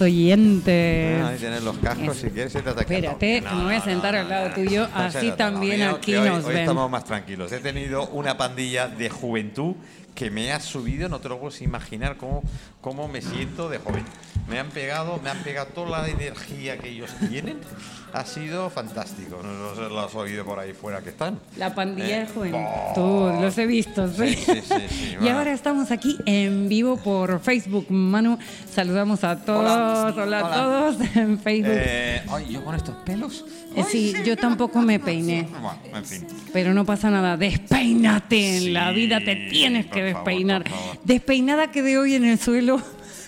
[0.00, 1.22] oyentes.
[1.22, 2.94] Ah, tienes los cascos, si quieres, siéntate aquí.
[2.94, 6.28] Espérate, No, me voy a sentar no, al lado no, tuyo, así también aquí hoy-
[6.28, 6.62] nos hoy ven.
[6.62, 7.52] estamos más tranquilos.
[7.52, 9.74] He tenido una pandilla de juventud
[10.14, 12.42] que me ha subido, no te lo puedes imaginar cómo,
[12.80, 14.04] cómo me siento de joven.
[14.48, 17.56] Me han pegado, me han pegado toda la energía que ellos tienen.
[18.12, 19.40] Ha sido fantástico.
[19.42, 21.40] No sé si lo has oído por ahí fuera que están.
[21.56, 24.34] La pandilla Eh, de juventud, los he visto, sí.
[24.34, 27.86] Sí, sí, sí, sí, Y ahora estamos aquí en vivo por Facebook.
[27.90, 28.38] Manu,
[28.70, 29.62] saludamos a todos.
[30.14, 30.38] Hola, Hola.
[30.38, 31.72] a todos en Facebook.
[31.74, 33.44] Eh, ay, yo con estos pelos.
[33.74, 35.48] Eh, sí, yo tampoco me peiné.
[35.50, 36.26] Bueno, en fin.
[36.52, 38.58] Pero no pasa nada, despeínate.
[38.58, 40.68] En la vida te tienes que despeinar.
[40.68, 40.98] favor.
[41.04, 42.80] Despeinada quedé hoy en el suelo,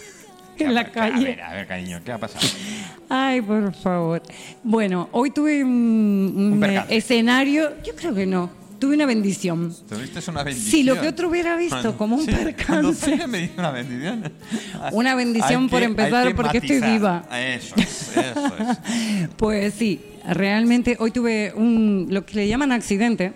[0.58, 1.24] en la A calle.
[1.24, 2.46] ver, a ver, cariño, ¿qué ha pasado?
[3.08, 4.22] Ay, por favor.
[4.62, 6.96] Bueno, hoy tuve un, un, Un percance.
[6.96, 9.74] escenario, yo creo que no, tuve una bendición.
[9.88, 10.70] ¿Tuviste una bendición?
[10.70, 13.26] Si lo que otro hubiera visto como un sí, percance.
[13.28, 14.32] me dice una bendición.
[14.92, 17.24] Una bendición Hay por que- empezar, porque estoy viva.
[17.32, 19.28] Eso es, eso es.
[19.36, 23.32] Pues sí, realmente hoy tuve un lo que le llaman accidente.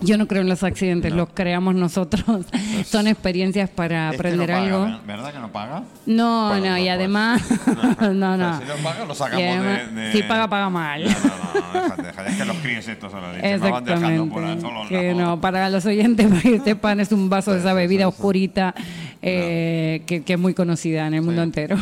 [0.00, 2.46] Yo no creo en los accidentes, los creamos nosotros.
[2.86, 4.84] Son experiencias para Este aprender no paga, algo.
[4.84, 5.82] ¿ver- ¿Verdad que no paga?
[6.06, 6.90] No, Bueno, no, no, y pues.
[6.92, 7.42] además,
[8.00, 8.34] no, no.
[8.34, 11.04] O sea, si no paga, lo sacamos además, de, de- Si paga, paga mal.
[11.04, 12.30] No, no, no, déjate, déjate.
[12.30, 14.88] Es que los críos estos son los por ahí Exactamente.
[14.88, 18.74] Que no, para los oyentes, para que sepan, es un vaso de esa bebida oscurita
[19.20, 21.46] eh, que, que es muy conocida en el mundo Sí.
[21.48, 21.76] entero.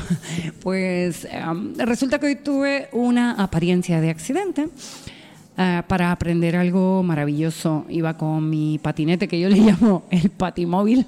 [0.63, 4.69] Pues em, resulta que hoy tuve una apariencia de accidente.
[5.57, 7.85] Ah, para aprender algo maravilloso.
[7.89, 11.07] Iba con mi patinete, que yo le llamo el patimóvil.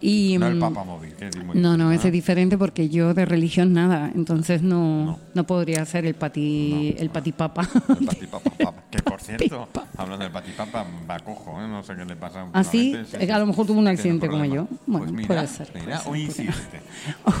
[0.00, 2.88] Y, No el mm, Papa Móvil, que es muy no, no, ese es diferente porque
[2.88, 5.46] yo de religión nada, entonces no, no.
[5.46, 7.68] podría ser el pati, el patipapa.
[8.00, 8.82] El patipapa, papa.
[8.90, 11.68] Que por cierto, hablando del patipapa, va cojo, ¿eh?
[11.68, 12.46] no sé qué le pasa.
[12.52, 12.94] ¿Ah, sí?
[13.18, 14.68] Eh, a lo mejor tuvo un accidente como yo.
[14.86, 16.80] Bueno, pues mira, puede ser, Mira, puede un ser, incidente.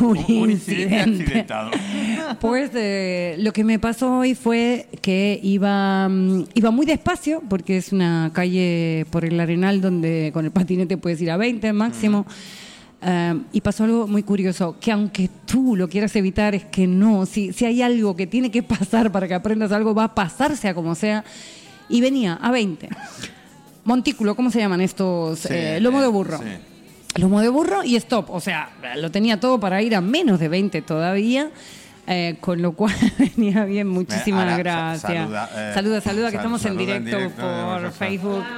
[0.00, 1.22] un, Un incidente.
[1.22, 1.70] accidentado.
[2.40, 7.76] Pues eh, lo que me pasó hoy fue que iba, mm, iba muy despacio, porque
[7.76, 12.26] es una calle por el Arenal donde con el patinete puedes ir a 20 máximo.
[13.06, 17.26] Eh, y pasó algo muy curioso, que aunque tú lo quieras evitar, es que no,
[17.26, 20.56] si, si hay algo que tiene que pasar para que aprendas algo, va a pasar
[20.56, 21.22] sea como sea.
[21.88, 22.88] Y venía a 20.
[23.84, 25.40] Montículo, ¿cómo se llaman estos?
[25.40, 26.38] Sí, Eh, lomo de burro.
[26.38, 26.44] sí.
[27.20, 28.28] Lomo de burro y stop.
[28.30, 31.50] O sea, lo tenía todo para ir a menos de 20 todavía.
[32.06, 35.12] Eh, con lo cual venía bien, muchísimas Ahora, sa- gracias.
[35.22, 38.44] saluda, eh, saluda, saluda, que sal- estamos en saluda en directo, directo, por Facebook.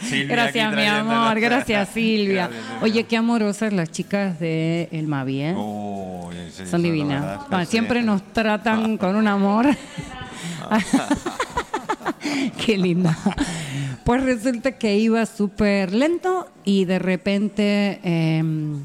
[0.00, 2.48] Silvia gracias, mi amor, gracias, Silvia.
[2.48, 2.82] Gracias.
[2.82, 5.54] Oye, qué amorosas las chicas de El Mavi, ¿eh?
[6.52, 7.40] Sí, Son divinas.
[7.68, 9.66] siempre nos tratan con un amor.
[12.64, 13.16] Qué linda.
[14.04, 18.82] Pues resulta que iba súper lento y de repente em,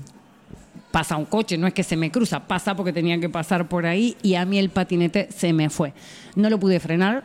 [0.91, 3.85] pasa un coche, no es que se me cruza, pasa porque tenía que pasar por
[3.85, 5.93] ahí y a mí el patinete se me fue.
[6.35, 7.23] No lo pude frenar,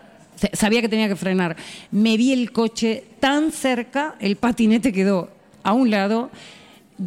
[0.53, 1.57] sabía que tenía que frenar.
[1.91, 5.31] Me vi el coche tan cerca, el patinete quedó
[5.63, 6.31] a un lado.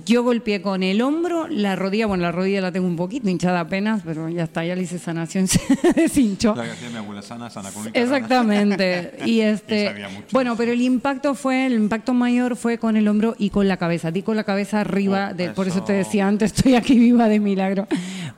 [0.05, 3.61] Yo golpeé con el hombro, la rodilla, bueno, la rodilla la tengo un poquito hinchada
[3.61, 5.59] apenas, pero ya está, ya le hice sanación, se
[5.95, 6.53] deshinchó.
[6.55, 7.87] La que hacía mi abuela sana, sana con.
[7.91, 9.13] Exactamente.
[9.25, 9.95] Y este,
[10.31, 13.77] bueno, pero el impacto fue, el impacto mayor fue con el hombro y con la
[13.77, 14.11] cabeza.
[14.11, 15.85] Di con la cabeza arriba, Oh, de, por eso eso.
[15.85, 17.87] te decía antes, estoy aquí viva de milagro,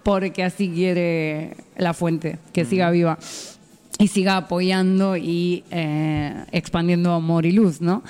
[0.03, 2.93] porque así quiere la fuente, que siga Mm.
[2.93, 3.17] viva
[3.99, 8.03] y siga apoyando y eh, expandiendo amor y luz, ¿no?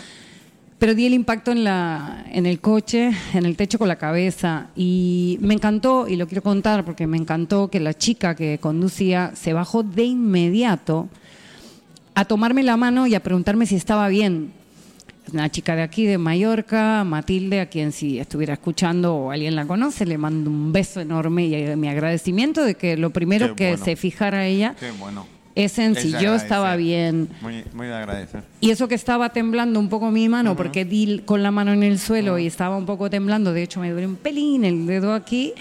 [0.82, 4.70] Pero di el impacto en, la, en el coche, en el techo con la cabeza.
[4.76, 9.32] Y me encantó, y lo quiero contar porque me encantó que la chica que conducía
[9.36, 11.08] se bajó de inmediato
[12.16, 14.54] a tomarme la mano y a preguntarme si estaba bien.
[15.32, 19.68] Una chica de aquí, de Mallorca, Matilde, a quien si estuviera escuchando o alguien la
[19.68, 23.56] conoce, le mando un beso enorme y eh, mi agradecimiento de que lo primero Qué
[23.56, 23.86] que bueno.
[23.86, 25.28] se fijara ella Qué bueno.
[25.56, 27.30] Es en si yo estaba bien.
[27.42, 28.44] Muy, muy de agradecer.
[28.60, 31.84] Y eso que estaba temblando un poco mi mano, porque di con la mano en
[31.84, 35.14] el suelo y estaba un poco temblando, de hecho me duele un pelín el dedo
[35.14, 35.54] aquí.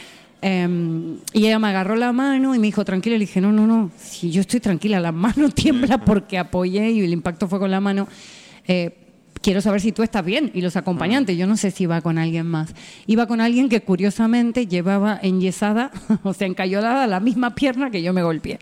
[0.42, 3.66] em, y ella me agarró la mano y me dijo, tranquila, le dije, no, no,
[3.66, 7.70] no, si yo estoy tranquila, la mano tiembla porque apoyé y el impacto fue con
[7.70, 8.08] la mano.
[8.66, 8.96] Eh,
[9.42, 10.50] quiero saber si tú estás bien.
[10.54, 12.74] Y los acompañantes, yo no sé si iba con alguien más.
[13.06, 15.90] Iba con alguien que curiosamente llevaba enyesada,
[16.22, 18.58] o sea, encayolada la misma pierna que yo me golpeé.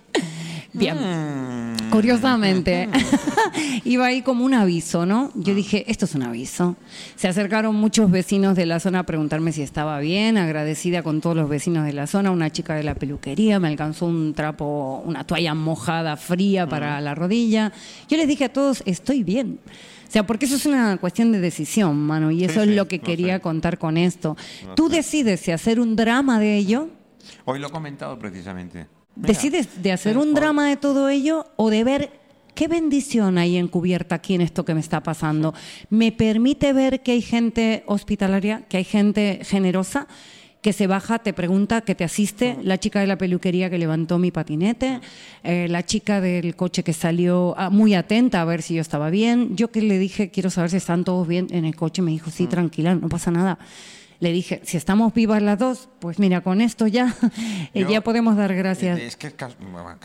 [0.78, 0.96] Bien.
[0.96, 1.90] Mm.
[1.90, 2.88] Curiosamente,
[3.84, 5.30] iba ahí como un aviso, ¿no?
[5.34, 6.76] Yo dije, esto es un aviso.
[7.16, 11.34] Se acercaron muchos vecinos de la zona a preguntarme si estaba bien, agradecida con todos
[11.36, 12.30] los vecinos de la zona.
[12.30, 17.14] Una chica de la peluquería me alcanzó un trapo, una toalla mojada, fría para la
[17.14, 17.72] rodilla.
[18.08, 19.58] Yo les dije a todos, estoy bien.
[20.06, 22.74] O sea, porque eso es una cuestión de decisión, mano, y eso Sí, es sí,
[22.74, 23.40] lo que quería sé.
[23.40, 24.36] contar con esto.
[24.76, 24.96] Tú sé.
[24.96, 26.88] decides si hacer un drama de ello,
[27.44, 28.86] Hoy lo he comentado precisamente.
[29.18, 32.10] Mira, decides de hacer un drama de todo ello o de ver
[32.54, 35.54] qué bendición hay encubierta aquí en esto que me está pasando.
[35.90, 40.08] Me permite ver que hay gente hospitalaria, que hay gente generosa
[40.62, 44.18] que se baja, te pregunta, que te asiste, la chica de la peluquería que levantó
[44.18, 45.00] mi patinete,
[45.44, 49.10] eh, la chica del coche que salió ah, muy atenta a ver si yo estaba
[49.10, 52.10] bien, yo que le dije, quiero saber si están todos bien en el coche, me
[52.10, 53.58] dijo, sí, tranquila, no pasa nada.
[54.20, 57.14] Le dije, si estamos vivas las dos, pues mira, con esto ya,
[57.74, 58.98] eh, Yo- ya podemos dar gracias.
[58.98, 59.34] Es que es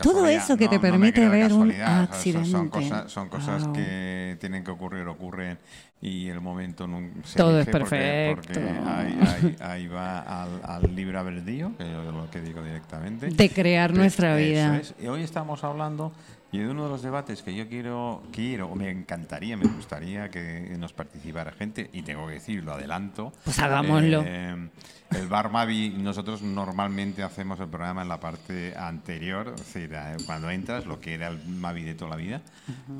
[0.02, 2.70] Todo eso que te no- no me permite creo ver un sea, son- accidente.
[2.70, 5.58] cosas, son cosas que tienen que ocurrir, ocurren
[6.00, 8.42] y el momento no se Todo es porque- perfecto.
[8.54, 13.28] Porque, ahí, ahí- ahí va al, al libre albedrío, que yo lo que digo directamente.
[13.30, 14.76] De crear nuestra eso vida.
[14.78, 14.94] es.
[15.02, 16.12] Y hoy estamos hablando
[16.54, 20.28] y de uno de los debates que yo quiero, quiero, o me encantaría, me gustaría
[20.28, 23.32] que nos participara gente, y tengo que decir, lo adelanto.
[23.42, 24.22] Pues hagámoslo.
[24.24, 24.68] Eh,
[25.10, 30.16] el Bar Mavi, nosotros normalmente hacemos el programa en la parte anterior, es decir, eh,
[30.26, 32.40] cuando entras, lo que era el Mavi de toda la vida,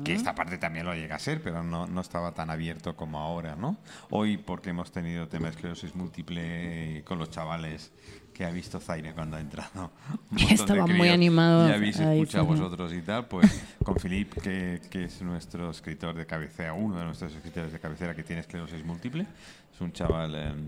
[0.03, 3.19] que esta parte también lo llega a ser, pero no, no estaba tan abierto como
[3.19, 3.77] ahora, ¿no?
[4.09, 7.93] Hoy, porque hemos tenido tema de esclerosis múltiple eh, con los chavales
[8.35, 9.91] que ha visto Zaire cuando ha entrado.
[10.49, 15.05] Estaban muy críos, animados Y habéis escuchado vosotros y tal, pues con Filip, que, que
[15.05, 19.25] es nuestro escritor de cabecera, uno de nuestros escritores de cabecera que tiene esclerosis múltiple.
[19.73, 20.35] Es un chaval...
[20.35, 20.67] em,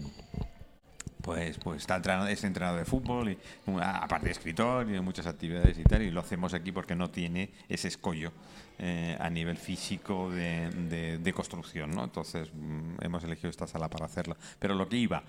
[1.21, 3.37] pues, pues está entrenado, es entrenador de fútbol y
[3.81, 7.09] aparte de escritor y de muchas actividades y tal y lo hacemos aquí porque no
[7.09, 8.31] tiene ese escollo
[8.79, 12.05] eh, a nivel físico de, de- de construcción ¿no?
[12.05, 15.23] entonces mm, hemos elegido esta sala para hacerlo pero lo que iba eh,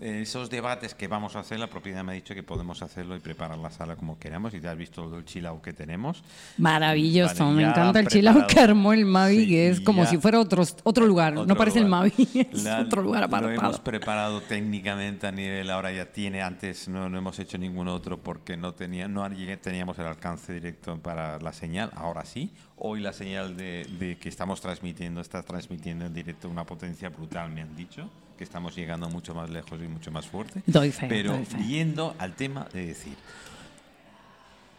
[0.00, 3.18] esos debates que vamos a hacer la propiedad me ha dicho que podemos hacerlo y
[3.20, 6.22] preparar la sala como queramos y te has visto el chilau que tenemos
[6.58, 8.40] Maravilloso, Vale, me encanta el preparado.
[8.40, 11.34] chilao que armó el Mavi, Sí, que es como ya- si fuera otro, otro lugar,
[11.34, 12.02] no parece el lugar.
[12.16, 13.82] Mavi, es La- otro lugar Lo hemos apartado.
[13.84, 18.56] preparado técnicamente a nivel, ahora ya tiene, antes no, no hemos hecho ningún otro porque
[18.56, 19.28] no, tenía, no
[19.60, 22.52] teníamos el alcance directo para la señal, ahora sí.
[22.76, 27.50] Hoy la señal de, de que estamos transmitiendo, está transmitiendo en directo una potencia brutal,
[27.50, 28.08] me han dicho,
[28.40, 30.62] que estamos llegando mucho más lejos y mucho más fuerte.
[30.64, 31.62] Doy fe, Pero doy fe.
[31.62, 33.12] yendo al tema de decir,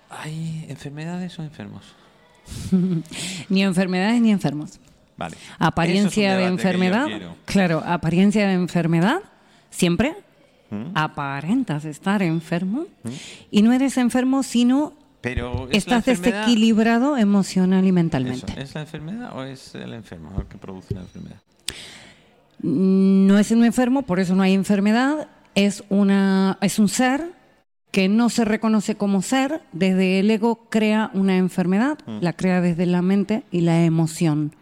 [0.10, 1.94] ¿hay enfermedades o enfermos?
[3.50, 4.80] Ni enfermedades ni enfermos.
[5.16, 5.38] Vale.
[5.60, 7.08] Apariencia de es yo enfermedad,
[7.46, 9.20] claro, apariencia de enfermedad,
[9.70, 10.16] siempre
[10.72, 10.98] ¿Mm?
[10.98, 12.88] aparentas estar enfermo
[13.52, 18.54] y no eres enfermo sino Pero ¿es estás desequilibrado emocional y mentalmente.
[18.54, 21.42] Eso, ¿Es la enfermedad o es el enfermo el que produce la enfermedad?
[22.64, 27.32] No es un enfermo, por eso no hay enfermedad, es, una, es un ser
[27.92, 32.20] que no se reconoce como ser, desde el ego crea una enfermedad, Mm.
[32.22, 34.54] la crea desde la mente y la emoción.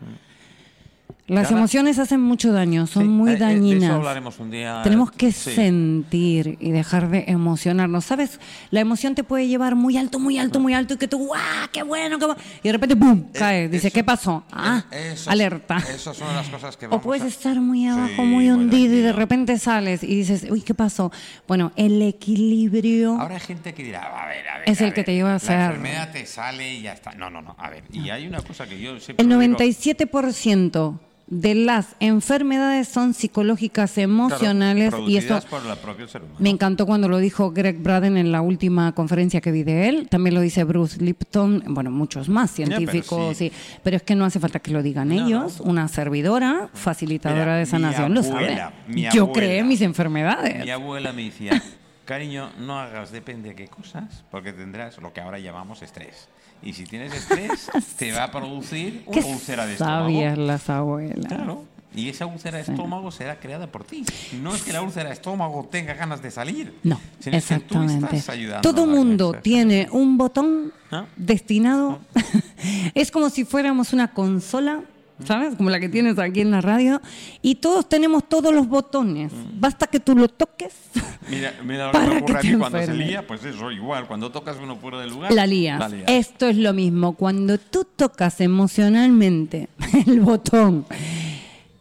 [1.30, 3.84] Las Ahora- emociones hacen mucho daño, son Sí, muy eh, eh, De dañinas.
[3.84, 4.82] eso hablaremos un día.
[4.84, 5.52] Tenemos que Sí.
[5.52, 8.04] sentir y dejar de emocionarnos.
[8.04, 8.40] ¿Sabes?
[8.72, 11.40] La emoción te puede llevar muy alto, muy alto, muy alto y que tú, ¡guau!
[11.72, 12.18] ¡Qué bueno!
[12.20, 12.42] Qué bueno!
[12.64, 13.26] Y de repente, ¡pum!
[13.32, 13.70] cae.
[13.70, 14.44] Dice, eso- ¿qué pasó?
[14.52, 15.78] Ah, Eh, Eso- alerta.
[15.78, 18.96] Esas son las cosas que O vamos puedes a- estar muy abajo, Sí, muy hundido
[18.96, 21.12] y de repente sales y dices, uy, ¿qué pasó?
[21.48, 24.70] Bueno, el equilibrio Ahora hay gente que dirá, a ver, a ver.
[24.70, 26.94] Es a el que ver, te lleva a La ser- enfermedad te sale y ya
[26.94, 27.12] está.
[27.14, 27.56] No, no, no.
[27.60, 29.22] A ver, y hay una cosa que yo siempre.
[29.24, 31.00] El digo- 97%
[31.32, 35.62] de las enfermedades son psicológicas, Claro, emocionales y producidas por
[36.10, 36.38] ser humano.
[36.40, 40.08] me encantó cuando lo dijo Greg Braden en la última conferencia que vi de él.
[40.10, 43.50] También lo dice Bruce Lipton, bueno, muchos más pero científicos, sí.
[43.50, 43.80] sí.
[43.84, 45.60] Pero es que no hace falta que lo digan No, ellos.
[45.60, 48.56] Una servidora, facilitadora Mira, de sanación, lo sabe.
[48.88, 49.34] Yo abuela.
[49.34, 50.66] creé mis enfermedades.
[50.66, 51.62] Mi abuela me decía,
[52.06, 56.28] cariño, no hagas depende de qué cosas, porque tendrás lo que ahora llamamos estrés.
[56.62, 60.04] Y si tienes estrés, te va a producir una úlcera de estómago.
[60.06, 61.26] sabias las abuelas.
[61.28, 61.66] Claro.
[61.96, 64.06] Y esa úlcera de estómago será creada por ti.
[64.42, 66.76] No es que la úlcera de estómago tenga ganas de salir.
[66.84, 68.16] No, sino es que tú exactamente.
[68.18, 71.06] estás ayudando Todo mundo tiene un botón ¿Ah?
[71.16, 72.00] destinado.
[72.94, 74.82] es como si fuéramos una consola,
[75.26, 75.56] ¿sabes?
[75.56, 77.02] Como la que tienes aquí en la radio.
[77.42, 79.32] Y todos tenemos todos los botones.
[79.34, 79.60] Mm.
[79.60, 80.74] Basta que tú lo toques.
[81.30, 84.08] Mira, mira que Para me ocurre que a mí cuando se lía, pues eso, igual,
[84.08, 85.80] cuando tocas uno fuera del lugar, La lías.
[85.80, 86.06] la lías.
[86.08, 87.14] Esto es lo mismo.
[87.14, 89.70] Cuando tú tocas emocionalmente
[90.08, 90.86] el botón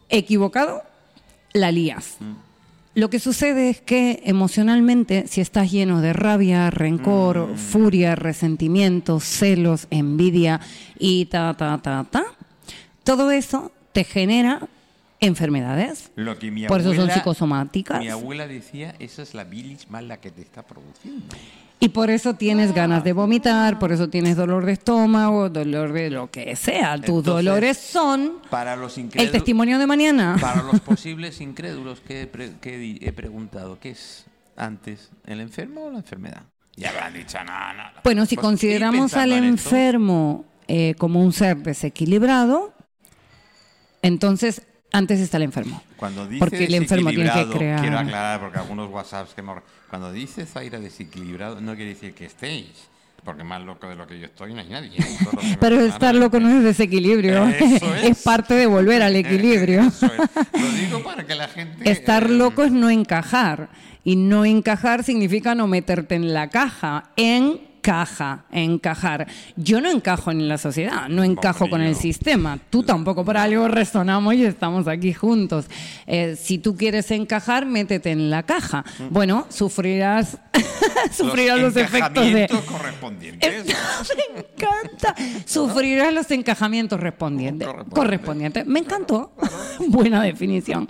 [0.09, 0.83] equivocado,
[1.53, 2.17] la lías.
[2.19, 2.33] Mm.
[2.95, 7.55] Lo que sucede es que emocionalmente, si estás lleno de rabia, rencor, Mm.
[7.55, 10.59] furia, resentimiento, celos, envidia
[10.97, 12.23] y ta, ta, ta, ta,
[13.09, 14.61] todo eso te genera
[15.19, 16.11] enfermedades.
[16.15, 17.99] Lo que mi Por eso son psicosomáticas.
[17.99, 21.25] Mi abuela decía, esa es la bilis mala que te está produciendo.
[21.79, 26.09] Y por eso tienes ganas de vomitar, por eso tienes dolor de estómago, dolor de
[26.11, 26.95] lo que sea.
[26.97, 30.37] Tus Entonces, dolores son Para los el testimonio de mañana.
[30.39, 34.25] para los posibles incrédulos que he, pre- que he di- he preguntado, ¿qué es
[34.57, 36.43] antes, el enfermo o la enfermedad?
[36.75, 37.83] Ya habrán dicho, no, no.
[37.83, 37.89] no.
[38.03, 42.73] Bueno, si Pues, consideramos al enfermo eh, como un ser desequilibrado,
[44.01, 45.83] entonces antes está el enfermo.
[45.97, 49.61] Cuando dice Porque el enfermo tiene que crear- Quiero aclarar, porque algunos WhatsApps que hemos...
[49.89, 52.69] Cuando dice Zaira desequilibrado, no quiere decir que estéis.
[53.23, 54.97] Porque más loco de lo que yo estoy no hay nadie.
[55.59, 58.03] Pero estar loco no es desequilibrio, Eso es.
[58.05, 59.81] es parte de volver al equilibrio.
[59.87, 60.61] Eso es.
[60.61, 61.91] Lo digo para que la gente...
[61.91, 63.69] Estar eh, loco es no encajar.
[64.05, 67.11] Y no encajar significa no meterte en la caja.
[67.89, 69.25] Encaja, encajar.
[69.55, 72.59] Yo no encajo en la sociedad, no encajo con el sistema.
[72.69, 75.65] Tú tampoco, por algo resonamos y estamos aquí juntos.
[76.05, 78.85] Eh, si tú quieres encajar, métete en la caja.
[79.09, 80.37] Bueno, sufrirás,
[81.11, 82.43] sufrirás los, efectos de...
[82.43, 83.65] encajamientos correspondientes.
[84.35, 85.15] Me encanta.
[85.47, 87.67] Sufrirás los encajamientos respondientes.
[87.67, 87.95] Correspondiente.
[87.95, 88.67] Correspondientes.
[88.67, 89.31] Me encantó.
[89.87, 90.87] Buena definición.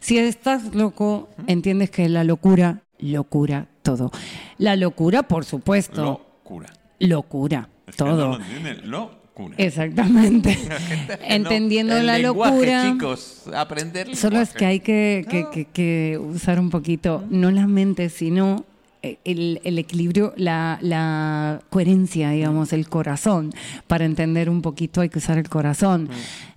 [0.00, 4.10] Si estás loco, entiendes que la locura, locura todo.
[4.58, 6.26] La locura, por supuesto.
[6.42, 6.68] Locura.
[6.98, 8.38] Locura, Es que no todo.
[8.84, 9.54] locura.
[9.56, 10.58] Exactamente.
[10.68, 12.92] No- Entendiendo la lenguaje, locura.
[12.92, 17.66] chicos, aprender Solo es que hay que, que- que- que usar un poquito, no la
[17.66, 18.64] mente, sino
[19.02, 23.52] eh, el, el equilibrio, la, la coherencia, digamos, el corazón.
[23.86, 26.08] Para entender un poquito hay que usar el corazón.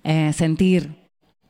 [0.04, 0.90] Eh, sentir,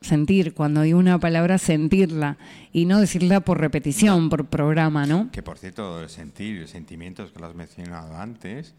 [0.07, 2.39] sentir, cuando digo una palabra, sentirla.
[2.73, 5.31] Y no decirla por repetición, por programa, ¿no?
[5.31, 8.75] Que por cierto, el sentir los sentimientos que lo has mencionado antes,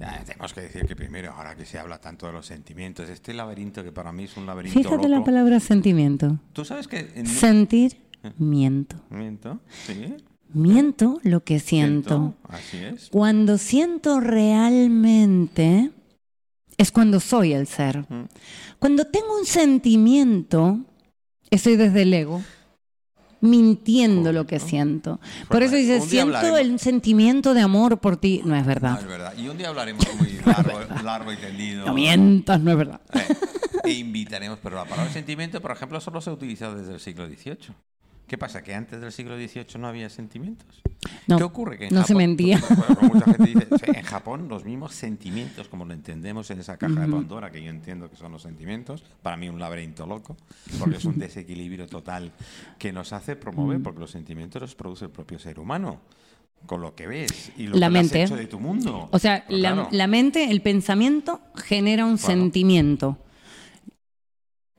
[0.00, 3.34] ya, tenemos que decir que primero, ahora que se habla tanto de los sentimientos, este
[3.34, 6.38] laberinto que para mí es un laberinto Fíjate la palabra sentimiento.
[6.54, 7.98] Tú sabes que en Sentir,
[8.38, 8.96] miento.
[9.10, 10.16] Miento, sí.
[10.52, 12.34] Miento lo que siento.
[12.44, 13.08] Así es.
[13.10, 15.90] Cuando siento realmente
[16.80, 17.98] es cuando soy el ser.
[18.08, 18.24] Mm.
[18.78, 20.78] Cuando tengo un sentimiento,
[21.50, 22.42] estoy desde el ego,
[23.42, 25.20] mintiendo lo que siento.
[25.48, 28.40] Por eso dice, siento el sentimiento de amor por ti.
[28.44, 28.98] No es No, verdad.
[28.98, 29.34] es verdad.
[29.36, 31.84] Y un día hablaremos muy largo, largo y tendido.
[31.84, 33.00] No mientas, no es verdad.
[33.12, 33.26] Eh,
[33.84, 37.26] e invitaremos, pero la palabra sentimiento, por ejemplo, solo se ha utilizado desde el siglo
[37.26, 37.74] XVIII.
[38.30, 38.62] ¿Qué pasa?
[38.62, 40.82] ¿Que antes del siglo XVIII no había sentimientos?
[41.26, 41.78] No, ¿Qué ocurre?
[41.78, 42.60] Que en no se mentía.
[42.68, 46.76] Bueno, como mucha gente dice, en Japón los mismos sentimientos, como lo entendemos en esa
[46.76, 50.36] caja de Pandora, que yo entiendo que son los sentimientos, para mí un laberinto loco,
[50.78, 52.30] porque es un desequilibrio total
[52.78, 56.00] que nos hace promover, porque los sentimientos los produce el propio ser humano,
[56.66, 58.22] con lo que ves y lo La que le has mente.
[58.22, 59.08] hecho de tu mundo.
[59.10, 63.18] O sea, Pero la, claro, la mente, el pensamiento genera un sentimiento.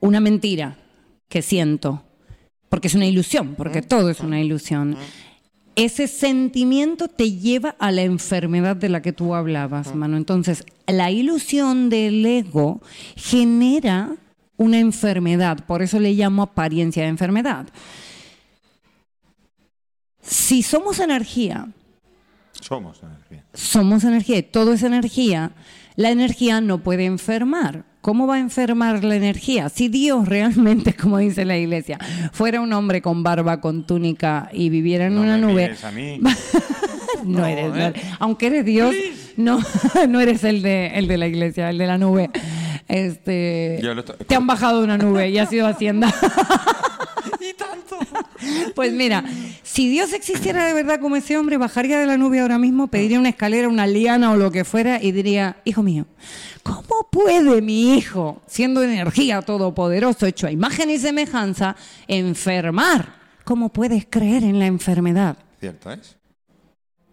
[0.00, 0.78] Una mentira
[1.28, 2.02] que siento.
[2.72, 4.96] Porque es una ilusión, porque todo es una ilusión.
[5.76, 10.16] Ese sentimiento te lleva a la enfermedad de la que tú hablabas, mano.
[10.16, 12.80] Entonces, la ilusión del ego
[13.14, 14.16] genera
[14.56, 15.66] una enfermedad.
[15.66, 17.66] Por eso le llamo apariencia de enfermedad.
[20.22, 21.68] Si somos energía,
[22.58, 23.44] somos energía.
[23.52, 25.52] somos energía y todo es energía,
[25.96, 27.84] la energía no puede enfermar.
[28.00, 29.68] ¿Cómo va a enfermar la energía?
[29.68, 31.98] Si Dios realmente, como dice la iglesia,
[32.32, 35.84] fuera un hombre con barba, con túnica y viviera en No una me nube, mires
[35.84, 36.18] a mí.
[37.24, 37.92] no, No, eres, no ¿eh?
[38.18, 38.94] aunque eres Dios,
[39.36, 39.60] no,
[40.08, 42.30] no eres el de, el de la iglesia, el de la nube.
[42.88, 43.80] Este,
[44.26, 46.12] te han bajado de una nube y has sido Hacienda.
[47.54, 47.98] Tanto.
[48.74, 49.24] Pues mira,
[49.62, 53.18] si Dios existiera de verdad como ese hombre, bajaría de la nube ahora mismo, pediría
[53.18, 56.06] una escalera, una liana o lo que fuera y diría, hijo mío,
[56.62, 61.76] ¿cómo puede mi hijo, siendo energía todopoderoso, hecho a imagen y semejanza,
[62.08, 63.14] enfermar?
[63.44, 65.36] ¿Cómo puedes creer en la enfermedad?
[65.60, 66.16] Cierto es.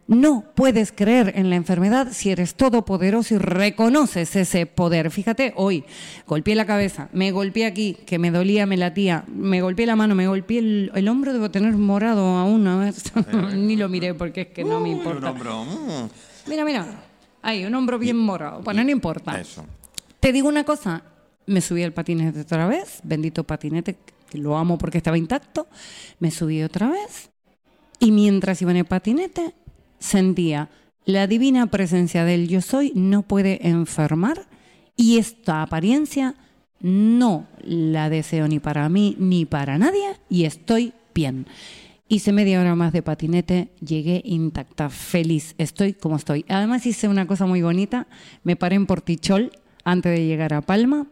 [0.09, 5.11] No puedes creer en la enfermedad si eres todopoderoso y reconoces ese poder.
[5.11, 5.83] Fíjate, hoy
[6.25, 10.15] golpeé la cabeza, me golpeé aquí, que me dolía, me latía, me golpeé la mano,
[10.15, 12.65] me golpeé el, el hombro, debo tener morado aún.
[12.65, 12.95] A ver,
[13.55, 15.31] ni lo miré porque es que no me importa.
[15.31, 16.09] mm,
[16.47, 16.87] Mira, mira,
[17.43, 18.61] ahí, un hombro bien morado.
[18.63, 19.39] Bueno, no importa.
[19.39, 19.63] Eso.
[20.19, 21.03] Te digo una cosa,
[21.45, 23.97] me subí al patinete otra vez, bendito patinete,
[24.27, 25.67] que lo amo porque estaba intacto,
[26.17, 27.29] me subí otra vez
[27.99, 29.53] y mientras iba en el patinete
[29.99, 30.69] sentía
[31.05, 34.47] la divina presencia del yo soy no puede enfermar
[34.95, 36.35] y esta apariencia
[36.81, 41.47] no la deseo ni para mí ni para nadie y estoy bien.
[42.07, 46.43] Hice media hora más de patinete, llegué intacta, feliz, estoy como estoy.
[46.49, 48.07] Además hice una cosa muy bonita,
[48.43, 49.51] me paré en Portichol
[49.83, 51.07] antes de llegar a Palma,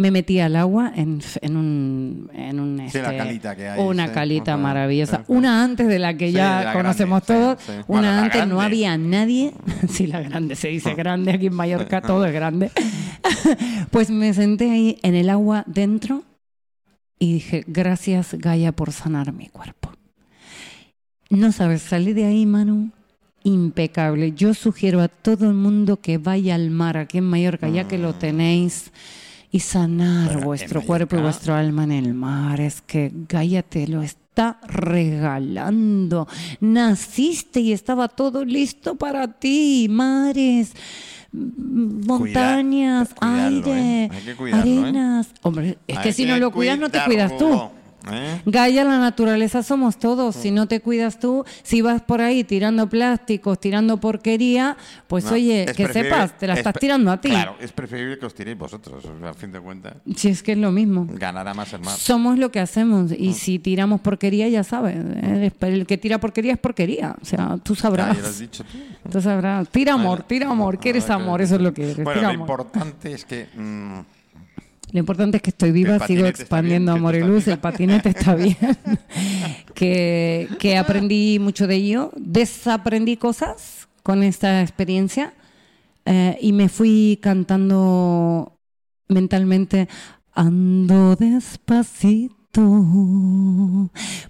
[0.00, 3.80] me metí al agua en, en un, en un Sí, la este, calita que hay,
[3.80, 4.14] una sí.
[4.14, 8.46] calita maravillosa, una antes de la que ya la conocemos grande, todos, una Bueno, antes
[8.46, 9.52] no había nadie,
[9.90, 12.70] sí la grande se dice grande aquí en Mallorca todo es grande,
[13.90, 16.24] pues me senté ahí en el agua dentro
[17.18, 19.92] y dije gracias Gaia por sanar mi cuerpo.
[21.28, 22.90] No sabes, salí de ahí, Manu,
[23.44, 24.32] impecable.
[24.32, 27.98] Yo sugiero a todo el mundo que vaya al mar aquí en Mallorca, ya que
[27.98, 28.90] lo tenéis,
[29.50, 32.60] y sanar vuestro cuerpo y vuestro alma en el mar.
[32.60, 36.28] Es que Gaia te lo está regalando.
[36.60, 40.72] Naciste y estaba todo listo para ti, mares.
[41.32, 44.10] Montañas, cuidarlo, aire, ¿eh?
[44.26, 44.52] ¿eh?
[44.52, 45.28] arenas.
[45.42, 47.70] Hombre, es que Hay si no lo cuidas, no te cuidas tú.
[48.10, 48.40] ¿Eh?
[48.46, 50.34] Gaia, la naturaleza somos todos.
[50.36, 54.76] Si no te cuidas tú, si vas por ahí tirando plásticos, tirando porquería,
[55.06, 57.28] pues No, oye, es que sepas, te la es estás tirando a ti.
[57.30, 59.94] Claro, es preferible que os tiréis vosotros, a fin de cuentas.
[60.16, 61.06] Si es que es lo mismo.
[61.10, 61.96] Ganará más el mar.
[61.96, 63.14] Somos lo que hacemos Mm.
[63.18, 65.50] y si tiramos porquería, ya sabes, ¿eh?
[65.60, 67.16] el que tira porquería es porquería.
[67.20, 68.16] O sea, tú sabrás.
[68.16, 68.78] ya lo has dicho tú.
[69.10, 69.68] Tú sabrás.
[69.68, 70.78] Tira amor, tira amor.
[70.78, 71.40] ¿Quieres amor?
[71.42, 72.04] Eso es lo que eres.
[72.04, 72.40] Bueno, tira lo amor.
[72.60, 73.48] importante es que.
[73.54, 74.00] mm,
[74.92, 78.34] Lo importante es que estoy viva, sigo expandiendo bien, amor y luz, el patinete está
[78.34, 78.56] bien,
[79.74, 85.34] que, que aprendí mucho de ello, desaprendí cosas con esta experiencia
[86.04, 88.58] eh, y me fui cantando
[89.08, 89.88] mentalmente,
[90.32, 92.39] ando despacito.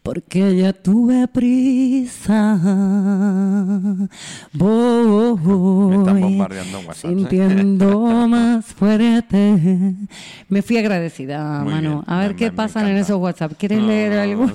[0.02, 2.60] Porque ya tuve prisa.
[4.52, 5.38] Voy
[6.12, 6.94] Me ¿eh?
[6.94, 9.94] Sintiendo más fuerte.
[10.50, 11.90] Me fui agradecida, Muy Manu.
[11.90, 13.52] bien, A ver me- qué me- pasan en esos WhatsApp.
[13.58, 14.52] ¿Quieres No, leer no, alguno?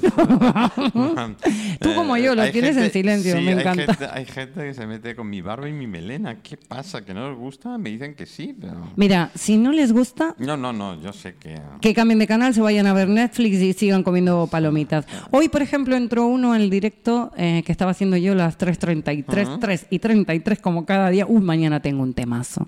[0.93, 1.35] no.
[1.79, 3.93] Tú como yo, lo hay tienes en silencio, sí, me hay encanta.
[3.95, 6.35] gente- Hay gente, que se mete con mi barba y mi melena.
[6.43, 7.03] ¿Qué pasa?
[7.03, 7.77] ¿Que no les gusta?
[7.79, 8.91] Me dicen que sí, pero...
[8.95, 11.59] Mira, si no les gusta, No, no, no, yo sé que...
[11.81, 15.05] que cambien de canal, se vayan a ver Netflix y sigan comiendo palomitas.
[15.31, 19.59] Hoy, por ejemplo, entró uno en el directo eh, que estaba haciendo yo las 3.33,
[19.59, 21.25] 3 y 33 como cada día.
[21.27, 22.67] Uy, mañana tengo un temazo.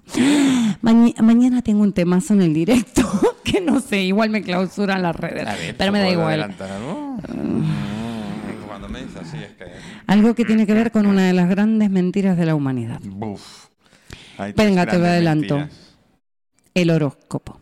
[0.82, 3.02] Maña- mañana tengo un temazo en el directo
[3.44, 5.46] que no sé, igual me clausuran las redes.
[5.46, 6.42] Ver, pero me da ¿puedo igual.
[6.44, 7.18] algo?
[7.34, 9.66] Mm, Cuando me dices así es que...
[10.08, 13.00] Algo que tiene que ver con una de las grandes mentiras de la humanidad.
[13.04, 13.68] Buf.
[14.56, 15.58] Venga, te lo adelanto.
[15.58, 15.96] mentiras.
[16.74, 17.60] El horóscopo.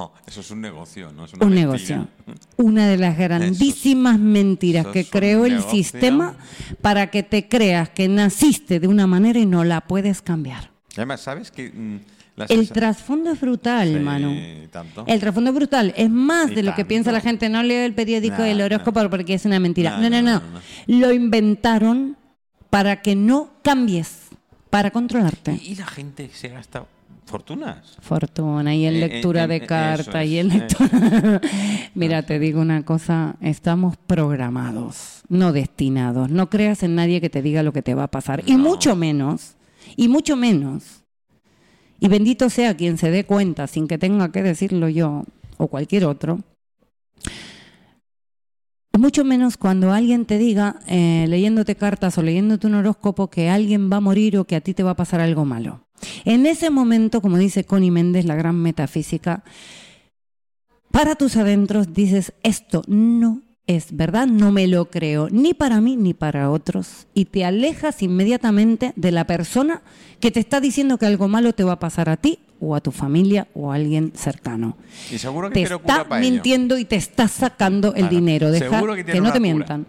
[0.00, 1.66] Oh, eso es un negocio, no es una Un mentira.
[1.66, 2.08] negocio.
[2.56, 5.70] Una de las grandísimas mentiras eso que creó el negocio.
[5.72, 6.36] sistema
[6.80, 10.70] para que te creas que naciste de una manera y no la puedes cambiar.
[10.94, 11.96] Además, ¿sabes que mm,
[12.48, 14.36] El trasfondo es brutal, Sí, Manu.
[14.70, 15.02] tanto.
[15.08, 15.92] El trasfondo es brutal.
[15.96, 17.48] Es más Y de lo que piensa la gente.
[17.48, 19.98] No leo el periódico del horóscopo porque es una mentira.
[19.98, 20.42] No no, no, no,
[20.86, 22.16] Lo inventaron
[22.70, 24.28] para que no cambies,
[24.70, 25.58] para controlarte.
[25.60, 26.84] Y la gente se gasta
[27.28, 27.96] fortunas.
[28.00, 31.40] Fortuna y en Eh, lectura en- de en- carta eso y en lectura.
[31.94, 36.30] Mira, te digo una cosa, estamos programados, no destinados.
[36.30, 38.42] No creas en nadie que te diga lo que te va a pasar.
[38.46, 39.54] Y mucho menos,
[39.96, 41.04] y mucho menos.
[42.00, 45.24] Y bendito sea quien se dé cuenta sin que tenga que decirlo yo
[45.56, 46.40] o cualquier otro.
[48.96, 53.90] Mucho menos cuando alguien te diga, eh, leyéndote cartas o leyéndote un horóscopo, que alguien
[53.92, 55.86] va a morir o que a ti te va a pasar algo malo.
[56.24, 59.42] En ese momento, como dice Connie Méndez, la gran metafísica,
[60.90, 65.96] para tus adentros dices, esto no es verdad, no me lo creo, ni para mí
[65.96, 69.82] ni para otros, y te alejas inmediatamente de la persona
[70.20, 72.80] que te está diciendo que algo malo te va a pasar a ti o a
[72.80, 74.78] tu familia o a alguien cercano.
[75.12, 78.08] Y seguro que Te cura está mintiendo y te está sacando el Claro.
[78.16, 78.50] dinero.
[78.50, 79.40] Deja que que, no te cura.
[79.40, 79.86] mientan.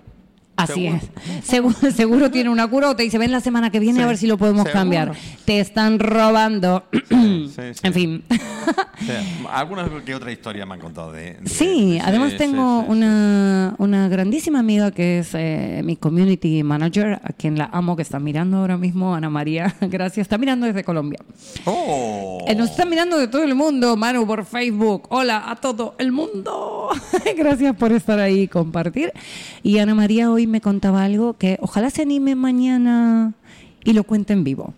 [0.63, 0.95] Así Seguro.
[0.97, 1.45] es.
[1.45, 4.07] Seguro, seguro tiene una cura o te dice, ven la semana que viene Sí, a
[4.07, 4.79] ver si lo podemos seguro.
[4.79, 5.13] cambiar.
[5.45, 6.83] Te están robando.
[6.91, 7.61] Sí, sí.
[7.83, 8.23] En fin.
[8.29, 11.35] O sea, alguna que otra historia me han contado de.
[11.35, 17.19] de- Sí, de- además tengo una, una grandísima amiga que es eh, mi community manager,
[17.23, 19.75] a quien la amo, que está mirando ahora mismo, Ana María.
[19.81, 21.19] Gracias, está mirando desde Colombia.
[21.65, 22.43] ¡Oh!
[22.47, 25.03] Eh, Nos está mirando de todo el mundo, Manu, por Facebook.
[25.09, 26.89] Hola a todo el mundo.
[27.37, 29.11] Gracias por estar ahí y compartir.
[29.63, 33.33] Y Ana María hoy me contaba algo que ojalá se anime mañana
[33.83, 34.73] y lo cuente en vivo.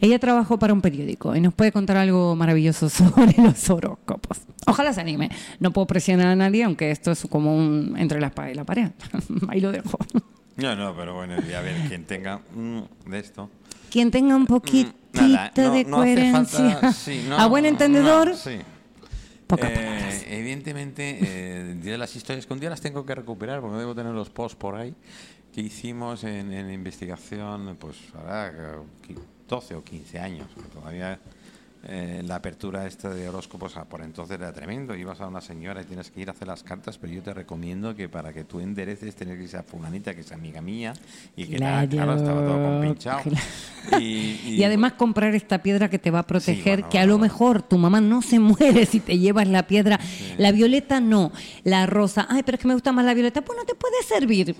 [0.00, 4.38] Ella trabajó para un periódico y nos puede contar algo maravilloso sobre los horóscopos.
[4.66, 5.30] Ojalá se anime.
[5.60, 8.64] No puedo presionar a nadie, aunque esto es como un entre la espada y la
[8.64, 8.90] pared.
[9.48, 9.98] Ahí lo dejo.
[10.56, 13.48] No, no, pero bueno, a ver, quien tenga mm, de esto.
[13.90, 14.46] Quien tenga un
[15.14, 16.70] Mm, Nada, no- de no coherencia.
[16.72, 18.58] falta- sí, no, a buen entendedor, sí.
[19.48, 23.78] Pocas Eh, evidentemente, eh, diré las historias que un día las tengo que recuperar porque
[23.78, 24.94] debo tener los posts por ahí
[25.52, 31.18] que hicimos en, en investigación, pues ahora eh, qui- 12 o 15 años, que todavía
[31.84, 34.94] eh, la apertura esta de horóscopos ah, por entonces era tremendo.
[34.96, 37.32] Ibas a una señora y tienes que ir a hacer las cartas, pero yo te
[37.32, 40.92] recomiendo que para que tú endereces tienes que ir a fulanita, que es amiga mía,
[41.36, 43.20] y que nada, Claro, claro, estaba todo compinchado.
[43.22, 44.00] claro.
[44.02, 47.12] Y, Y además comprar esta piedra que te va a proteger, bueno, que a lo
[47.18, 47.22] bueno.
[47.32, 50.00] mejor tu mamá no se muere si te llevas la piedra.
[50.36, 51.32] La violeta no,
[51.64, 52.26] la rosa.
[52.28, 53.40] Ay, pero es que me gusta más la violeta.
[53.42, 54.54] Pues no te puede servir.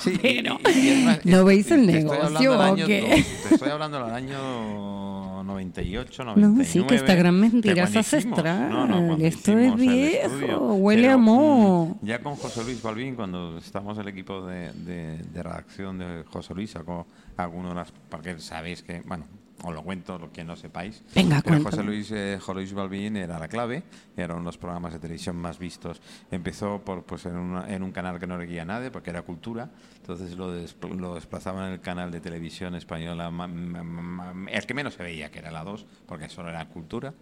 [0.00, 3.24] Sí, Pero, y- y además, ¿no veis el te estoy hablando negocio o qué?
[3.48, 6.58] Te estoy hablando del año 98, 99.
[6.58, 8.68] No, sí, que esta gran mentira es ancestral.
[8.70, 10.60] cuando Esto es viejo, estudio.
[10.74, 11.96] huele a moho.
[12.00, 16.24] mm, Ya con José Luis Balbín, cuando estamos el equipo de, de- de redacción de
[16.30, 17.92] José Luis, sacó algunas de las.
[18.08, 19.24] Porque sabéis que, bueno,
[19.62, 21.02] os lo cuento, lo que no sepáis.
[21.14, 21.62] Venga, Pero.
[21.62, 22.64] José Luis, eh, José
[23.16, 23.82] era la clave,
[24.16, 26.00] era uno de los programas de televisión más vistos.
[26.30, 29.22] Empezó por, pues, en, una- en un canal que no le guía nadie, porque era
[29.22, 30.52] cultura, entonces lo,
[30.96, 33.82] lo desplazaban en el canal de televisión española, ma- ma-
[34.32, 37.14] ma- el que menos se veía, que era la 2, porque solo era cultura.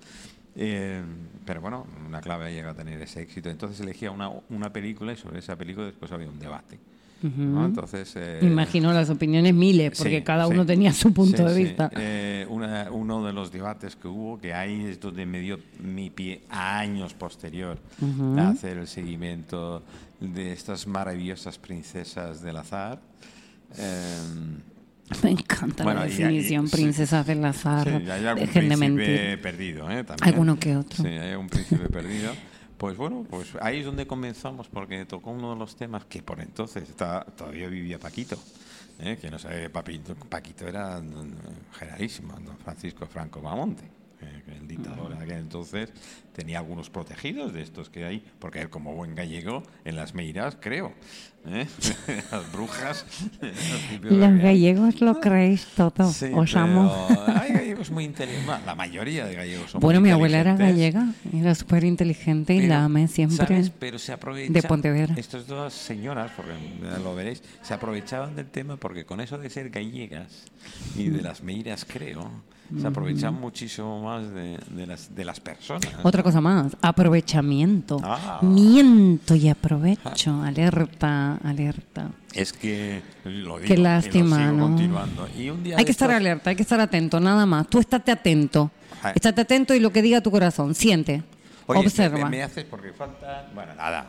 [0.55, 1.03] Eh,
[1.47, 3.49] pero bueno, una clave llega a tener ese éxito.
[3.51, 6.79] Entonces elegía una, una película y sobre esa película después había un debate.
[7.22, 7.66] ¿No?
[7.66, 10.52] Entonces, eh, Imagino las opiniones miles, porque Sí, cada sí.
[10.52, 11.90] uno tenía su punto Sí, de vista.
[11.96, 16.11] Eh, una- uno de los debates que hubo, que ahí es donde me dio mi
[16.11, 17.78] pie a años posterior
[18.38, 19.82] a hacer el seguimiento
[20.20, 23.00] de estas maravillosas princesas del azar.
[23.78, 24.18] Eh,
[25.22, 27.87] Me encanta Bueno, la definición, princesas del azar.
[27.88, 29.42] hay algún Dejen de príncipe mentir.
[29.42, 30.04] perdido, ¿eh?
[30.04, 30.28] También.
[30.28, 31.02] Alguno que otro.
[31.02, 32.32] Sí, hay un príncipe perdido.
[32.83, 36.40] Pues bueno, pues ahí es donde comenzamos, porque tocó uno de los temas que por
[36.40, 38.37] entonces está, todavía vivía Paquito.
[38.99, 39.16] ¿eh?
[39.21, 43.85] Que no sabe, Papito, Paquito era mm, generalísimo, don Francisco Franco Bamonte.
[44.21, 45.92] eh, el dictador de aquel entonces
[46.33, 50.59] tenía algunos protegidos de estos que hay, porque él como buen gallego en las meiras,
[50.61, 50.92] creo,
[51.46, 51.66] ¿eh?
[52.31, 53.05] las brujas.
[54.02, 56.11] Los gallegos lo creéis todo.
[56.12, 57.09] Sí, Os amo.
[57.26, 58.66] Hay gallegos muy inteligentes.
[58.66, 62.66] La mayoría de gallegos son Bueno, muy mi abuela era gallega, era súper inteligente y
[62.66, 63.46] la amé siempre.
[63.46, 63.70] ¿sabes?
[63.70, 65.14] Pero se de Pontevedra.
[65.16, 66.52] Estas dos señoras, porque
[67.02, 70.44] lo veréis, se aprovechaban del tema porque con eso de ser gallegas
[70.96, 72.31] y de las meiras, creo,
[72.81, 75.87] se aprovechan muchísimo más de, de las, de las personas.
[76.02, 78.00] Otra cosa más, aprovechamiento.
[78.02, 78.40] Ah.
[78.42, 80.42] Miento y aprovecho.
[80.42, 82.11] Alerta, alerta.
[82.35, 84.64] Es que lo digo, Qué y lo lástima, sigo ¿no?
[84.68, 85.29] continuando.
[85.38, 87.68] Y un día Hay que estar estos- alerta, hay que estar atento, nada más.
[87.68, 88.71] Tú estate atento.
[89.03, 89.12] Ay.
[89.16, 91.23] Estate atento y lo que diga tu corazón, siente,
[91.66, 92.25] Oye, observa.
[92.25, 94.09] Me, me haces porque falta, bueno, nada,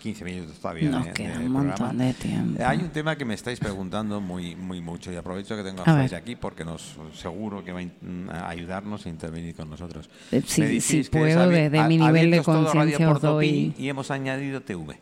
[0.00, 0.90] 15 minutos todavía.
[0.90, 2.04] Nos de- queda de un montón programa.
[2.04, 2.62] de tiempo.
[2.64, 5.90] Hay un tema que me estáis preguntando muy, muy mucho y aprovecho que tengo a
[5.90, 10.08] A aquí porque nos seguro que va a a ayudarnos a intervenir con nosotros.
[10.30, 13.74] Eh, sí, decís sí puedo, desde mi nivel de conciencia os doy.
[13.76, 14.98] Y hemos añadido TV.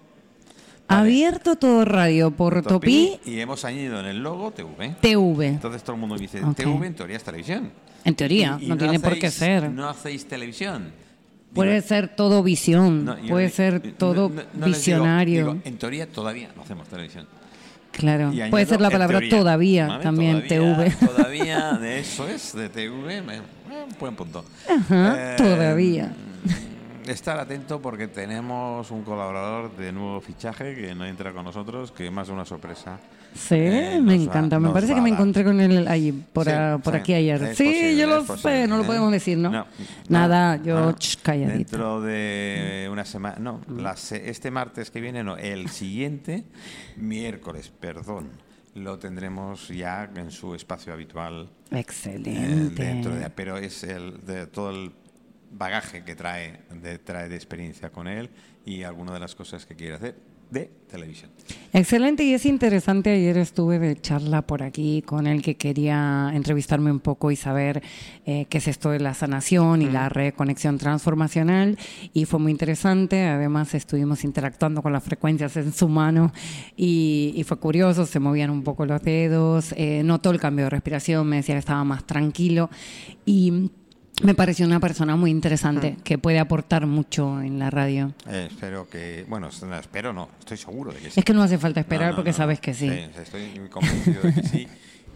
[0.88, 4.94] Abierto todo radio por Topí, Y hemos añadido en el logo TV.
[5.00, 5.46] TV.
[5.48, 6.54] Entonces todo el mundo me dice, Ok.
[6.56, 7.70] TV en teoría es televisión.
[8.04, 9.68] En teoría, Y- y no tiene por qué ser.
[9.70, 10.92] No hacéis televisión.
[11.52, 15.46] Puede ser todo visión, no, puede ser todo no- digo- visionario.
[15.52, 17.26] digo, en teoría todavía no hacemos televisión.
[17.92, 20.02] claro, puede ser la palabra teoría, todavía, ¿vale?
[20.04, 21.06] también Todavía- TV.
[21.16, 23.40] Todavía de eso es, de TV, eh,
[23.98, 24.44] buen punto.
[24.68, 26.12] Ajá, todavía.
[27.06, 32.10] Estar atento porque tenemos un colaborador de nuevo fichaje que no entra con nosotros, que
[32.10, 32.98] más de una sorpresa.
[33.34, 34.58] Sí, eh, me va- encanta.
[34.58, 37.54] Me parece que me encontré con él allí, por, Sí, a- por sí, aquí ayer.
[37.54, 39.50] Sí, posible, yo lo posible, sé, no lo podemos decir, ¿no?
[39.50, 39.66] No,
[40.08, 40.92] Nada, no, yo no.
[40.96, 41.56] ch, calladita.
[41.56, 43.60] Dentro de una semana, no,
[44.10, 46.44] este martes que viene, no, el siguiente,
[46.96, 48.30] miércoles, perdón,
[48.74, 51.48] lo tendremos ya en su espacio habitual.
[51.70, 52.82] eh, Excelente.
[52.84, 54.92] dentro de, pero es el de todo el
[55.50, 58.30] bagaje que trae de, trae de experiencia con él
[58.64, 60.16] y alguna de las cosas que quiere hacer
[60.50, 61.30] de televisión.
[61.72, 63.10] Excelente y es interesante.
[63.10, 67.82] Ayer estuve de charla por aquí con el que quería entrevistarme un poco y saber
[68.24, 71.76] eh, qué es esto de la sanación y la reconexión transformacional
[72.12, 73.24] y fue muy interesante.
[73.24, 76.32] Además estuvimos interactuando con las frecuencias en su mano
[76.76, 78.06] y, y fue curioso.
[78.06, 81.60] Se movían un poco los dedos, eh, notó el cambio de respiración, me decía que
[81.60, 82.70] estaba más tranquilo
[83.24, 83.70] y
[84.22, 88.14] me pareció una persona muy interesante que puede aportar mucho en la radio.
[88.26, 91.20] Eh, espero que, bueno, no, espero no, estoy seguro de que sí.
[91.20, 92.88] Es que no hace falta esperar no, porque no, sabes que sí.
[92.88, 94.68] Estoy muy convencido de que sí.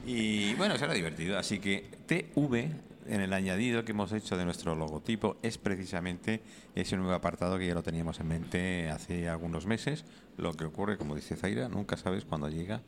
[0.06, 1.38] Y bueno, será divertido.
[1.38, 2.70] Así que TV,
[3.06, 6.42] en el añadido que hemos hecho de nuestro logotipo, es precisamente
[6.74, 10.04] ese nuevo apartado que ya lo teníamos en mente hace algunos meses.
[10.36, 12.80] Lo que ocurre, como dice Zaira, nunca sabes cuándo llega.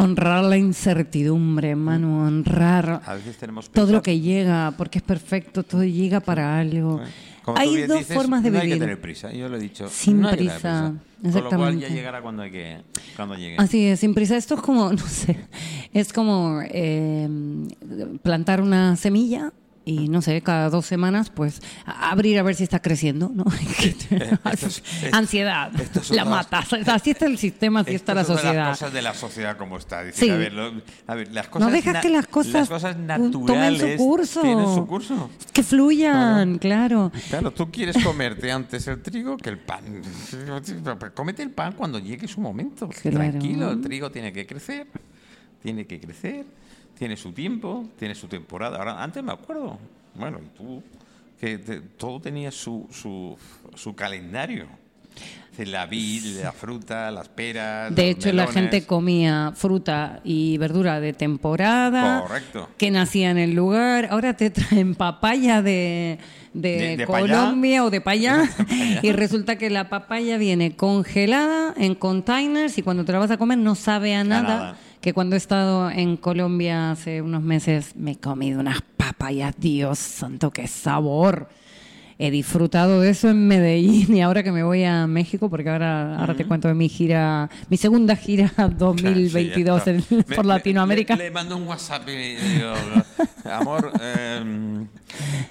[0.00, 5.64] Honrar la incertidumbre, Manu, honrar A veces tenemos todo lo que llega, porque es perfecto,
[5.64, 7.00] todo llega para algo.
[7.42, 8.80] Como hay dos dices, formas de no hay que vivir.
[8.80, 9.32] tener prisa.
[9.32, 9.88] Yo lo he dicho.
[9.88, 11.90] Sin no tener prisa, Con lo cual ya exactamente.
[11.90, 12.80] llegará cuando hay que
[13.16, 13.56] cuando llegue.
[13.58, 14.36] Así es, sin prisa.
[14.36, 15.36] Esto es como, no sé,
[15.92, 17.28] es como eh,
[18.22, 19.52] plantar una semilla
[19.88, 23.44] y, no sé, cada dos semanas, pues, a- abrir a ver si está creciendo, ¿no?
[24.52, 25.72] esto es- Ansiedad,
[26.10, 26.68] la matas.
[26.86, 28.68] Así está el sistema, así está la son sociedad.
[28.68, 30.02] Las cosas de la sociedad como está.
[30.04, 30.30] Decir, Sí.
[30.30, 30.72] a, ver, lo-
[31.06, 34.42] a ver, las cosas No dejas que las cosas, las cosas tomen su naturales curso.
[34.42, 35.30] tienen su curso.
[35.52, 37.10] Que fluyan, claro.
[37.30, 39.82] Claro, tú quieres comerte antes el trigo que el pan.
[41.14, 42.88] Cómete el pan cuando llegue su momento.
[42.88, 43.16] Claro.
[43.18, 44.86] Tranquilo, el trigo tiene que crecer,
[45.62, 46.46] tiene que crecer,
[46.98, 48.78] tiene su tiempo, tiene su temporada.
[48.78, 49.78] Ahora, antes me acuerdo,
[50.14, 50.82] bueno, y tú,
[51.40, 53.36] que te- todo tenía su, su,
[53.74, 54.66] su calendario.
[55.58, 57.92] La vid, la fruta, las peras.
[57.92, 62.20] De los hecho, la gente comía fruta y verdura de temporada.
[62.22, 62.68] Correcto.
[62.78, 64.06] Que nacía en el lugar.
[64.12, 66.20] Ahora te traen papaya de,
[66.54, 67.04] de.
[67.04, 68.44] Colombia o de payá.
[69.02, 73.36] y resulta que la papaya viene congelada en containers y cuando te la vas a
[73.36, 74.42] comer no sabe a nada.
[74.42, 74.76] nada.
[75.00, 79.54] Que cuando he estado en Colombia hace unos meses me he comido unas papayas.
[79.58, 81.48] Dios santo, qué sabor.
[82.20, 86.18] He disfrutado de eso en Medellín y ahora que me voy a México, porque ahora,
[86.18, 90.14] ahora te cuento de mi gira, mi segunda gira 2022 Sí, ya en- está.
[90.16, 91.14] Me- por Latinoamérica.
[91.14, 92.72] Le, le mando un WhatsApp y digo,
[93.52, 94.84] amor, eh,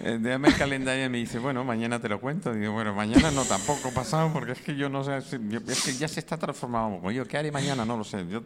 [0.04, 2.54] déjame el calendario y me dice, bueno, mañana te lo cuento.
[2.54, 6.08] Digo, bueno, mañana no, tampoco pasado, porque es que yo no sé, es que ya
[6.08, 6.98] se está transformando.
[6.98, 7.86] Como yo, ¿qué haré mañana?
[7.86, 8.26] No lo sé.
[8.30, 8.43] Yo,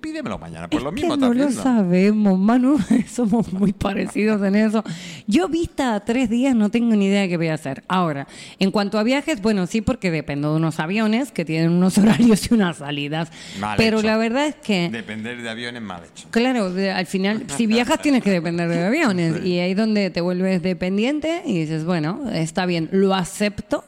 [0.00, 2.78] pídemelo mañana, pues es lo que mismo no lo sabemos, Manu,
[3.08, 4.84] somos muy parecidos en eso.
[5.26, 7.82] Yo vista a tres días no tengo ni idea de qué voy a hacer.
[7.88, 8.26] Ahora,
[8.58, 12.50] en cuanto a viajes, bueno, sí, porque dependo de unos aviones que tienen unos horarios
[12.50, 13.30] y unas salidas.
[13.58, 14.06] Mal Pero hecho.
[14.06, 14.88] la verdad es que...
[14.90, 16.28] Depender de aviones mal hecho.
[16.30, 20.20] Claro, al final, si viajas tienes que depender de aviones y ahí es donde te
[20.20, 23.84] vuelves dependiente y dices, bueno, está bien, lo acepto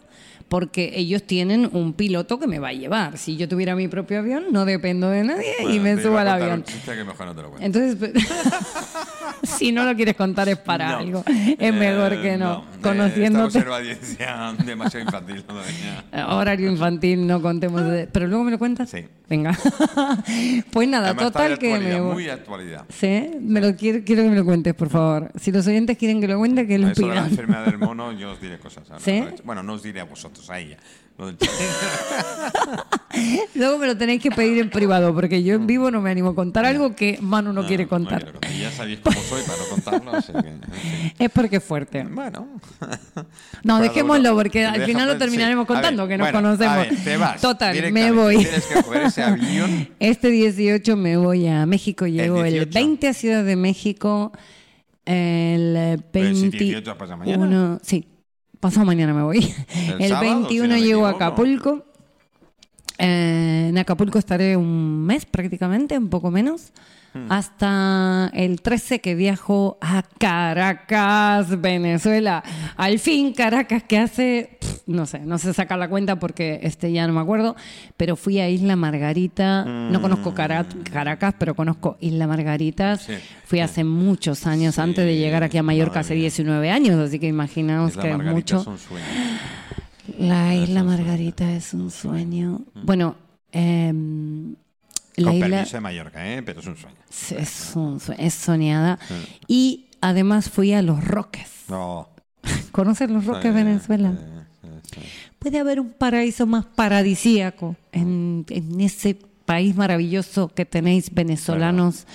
[0.48, 3.18] porque ellos tienen un piloto que me va a llevar.
[3.18, 6.18] Si yo tuviera mi propio avión, no dependo de nadie y Bueno, me te subo
[6.18, 6.64] al avión.
[6.84, 7.52] que mejor no te lo.
[7.58, 8.12] Entonces,
[9.42, 10.96] si no lo quieres contar es para No.
[10.98, 11.24] algo.
[11.58, 12.58] Es mejor Eh, que no.
[12.74, 13.58] Eh, Conociéndote.
[13.58, 16.04] Esta demasiado infantil todavía.
[16.28, 18.06] Horario infantil, no contemos de...
[18.06, 18.88] Pero luego me lo cuentas.
[18.90, 19.04] Sí.
[19.28, 19.58] Venga.
[20.70, 22.12] pues nada, Además, total que me voy.
[22.14, 22.84] Muy actualidad.
[22.88, 25.32] Sí, me lo quiero, quiero que me lo cuentes, por favor.
[25.40, 27.30] Si los oyentes quieren que lo cuente, que lo Eso de la pidan.
[27.30, 28.84] enfermedad del mono, yo os diré cosas.
[28.98, 29.24] ¿Sí?
[29.44, 30.78] Bueno, no os diré a vosotros, a ella.
[33.54, 36.28] Luego me lo tenéis que pedir en privado, porque yo en vivo no me animo
[36.30, 38.34] a contar algo que Manu no, quiere contar.
[38.58, 40.14] Ya sabéis cómo soy para no contarlo.
[40.14, 41.14] así que, en fin.
[41.18, 42.04] Es porque es fuerte.
[42.04, 42.46] Bueno.
[43.62, 45.20] No, dejémoslo, porque al final lo sí.
[45.20, 46.76] terminaremos ver, contando, que nos bueno, conocemos.
[46.76, 47.40] ver, te vas.
[47.40, 48.36] Total, me voy.
[48.36, 49.88] Tienes que coger ese avión.
[49.98, 52.78] Este 18 me voy a México, llego el, 18.
[52.78, 54.32] 20 a Ciudad de México,
[55.06, 56.58] el Pero si 21...
[56.58, 57.78] 18 pasa mañana.
[57.82, 58.06] Sí,
[58.66, 59.54] pasado mañana me voy.
[59.74, 61.10] El El, sábado, 21 si no me llego a.
[61.10, 61.84] Acapulco.
[62.98, 66.72] Eh, en Acapulco estaré un mes prácticamente, un poco menos.
[67.16, 67.32] Hmm.
[67.32, 72.42] Hasta el 13 que viajo a Caracas, Venezuela.
[72.76, 76.92] Al fin Caracas, que hace, pff, no sé, no se saca la cuenta porque este
[76.92, 77.56] ya no me acuerdo,
[77.96, 79.64] pero fui a Isla Margarita.
[79.64, 83.02] No conozco Cara- Caracas, pero conozco Isla Margaritas.
[83.02, 86.22] Sí, Fui hace muchos años, Sí, antes de llegar aquí a Mallorca, madre hace mía.
[86.22, 88.60] 19 años, así que imaginaos Isla que es Margarita mucho.
[88.60, 89.04] es un sueño.
[90.18, 90.82] La isla.
[90.84, 92.60] Margarita es un sueño.
[92.74, 93.16] Bueno,
[93.52, 94.54] em,
[95.16, 96.42] la Con isla permiso de Mallorca, ¿eh?
[96.42, 96.96] pero es un sueño.
[97.16, 98.98] Es, es un sue- es soñada.
[99.48, 101.50] Y además fui a Los Roques.
[101.68, 102.08] No.
[102.72, 104.12] ¿Conoces Los Roques, Sí, Venezuela?
[104.92, 105.00] sí.
[105.38, 112.06] Puede haber un paraíso más paradisíaco en, en ese país maravilloso que tenéis venezolanos.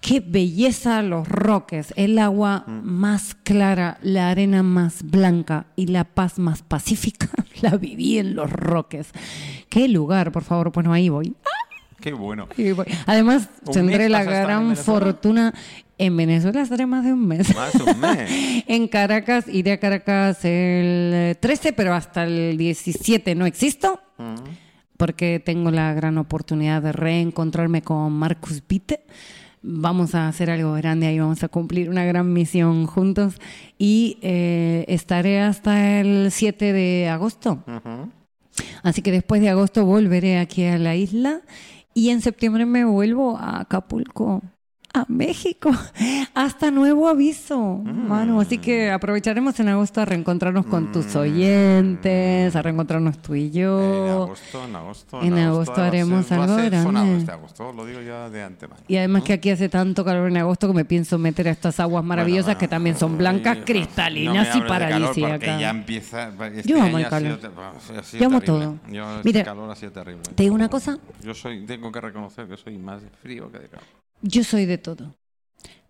[0.00, 6.38] Qué belleza los roques, el agua más clara, la arena más blanca y la paz
[6.38, 7.28] más pacífica.
[7.62, 9.08] La viví en los roques.
[9.70, 11.34] Qué lugar, por favor, bueno, ahí voy.
[12.04, 12.46] Qué bueno.
[13.06, 15.54] Además, ¿Un tendré la gran fortuna.
[15.96, 17.56] En Venezuela estaré más de un mes.
[17.56, 18.64] Más de un mes.
[18.66, 24.00] En Caracas, iré a Caracas el 13, pero hasta el 17 no existo,
[24.98, 29.06] porque tengo la gran oportunidad de reencontrarme con Marcus Witte.
[29.62, 33.36] Vamos a hacer algo grande ahí, vamos a cumplir una gran misión juntos
[33.78, 37.64] y eh, estaré hasta el 7 de agosto.
[38.82, 41.40] Así que después de agosto volveré aquí a la isla
[41.94, 44.42] y en septiembre me vuelvo a Acapulco.
[44.94, 45.70] A México.
[46.34, 48.40] Hasta nuevo aviso, mano.
[48.40, 53.52] Así que aprovecharemos en agosto a reencontrarnos con tus oyentes, a reencontrarnos tú y En
[53.52, 54.22] yo.
[54.24, 55.22] agosto, en agosto.
[55.22, 57.18] En agosto va a haremos ser- algo grande.
[57.18, 58.80] este agosto, lo digo ya de antemano.
[58.88, 61.80] Y además que aquí hace tanto calor en agosto que me pienso meter a estas
[61.80, 65.60] aguas maravillosas Bueno, que también son blancas, no cristalinas y paradisíacas.
[65.60, 66.30] Ya empieza.
[66.54, 67.40] Este Yo amo el calor.
[68.04, 68.76] sido Yo amo todo.
[68.90, 70.22] Yo, este Mira, calor ha sido terrible.
[70.34, 73.68] Te digo una cosa, Yo soy, tengo que reconocer que soy más frío que de
[73.68, 73.86] calor.
[74.22, 75.16] Yo soy de todo.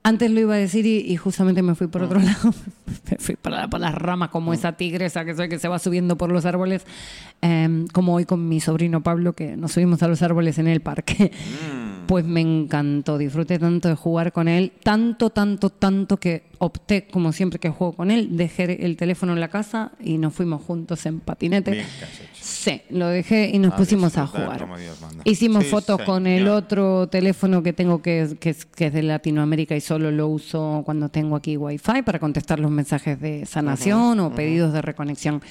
[0.06, 2.24] Antes lo iba a decir y, y justamente me fui por otro Mm.
[2.24, 2.54] lado.
[3.10, 5.78] me fui por, la- por las ramas como esa tigresa que soy que se va
[5.78, 6.84] subiendo por los árboles.
[7.40, 10.80] Em, como hoy con mi sobrino Pablo que nos subimos a los árboles en el
[10.82, 11.30] parque.
[11.32, 12.06] Mm.
[12.06, 17.32] Pues me encantó, disfruté tanto de jugar con él, tanto, tanto, tanto que opté, como
[17.32, 21.06] siempre que juego con él, dejé el teléfono en la casa y nos fuimos juntos
[21.06, 21.70] en patinete.
[21.70, 21.86] Bien.
[22.64, 24.66] Sí, lo dejé y nos A pusimos a jugar.
[25.24, 29.02] Hicimos Sí, fotos con el otro teléfono que tengo que que, es, que es de
[29.02, 34.18] Latinoamérica y solo lo uso cuando tengo aquí Wi-Fi para contestar los mensajes de sanación
[34.20, 35.42] o pedidos de reconexión.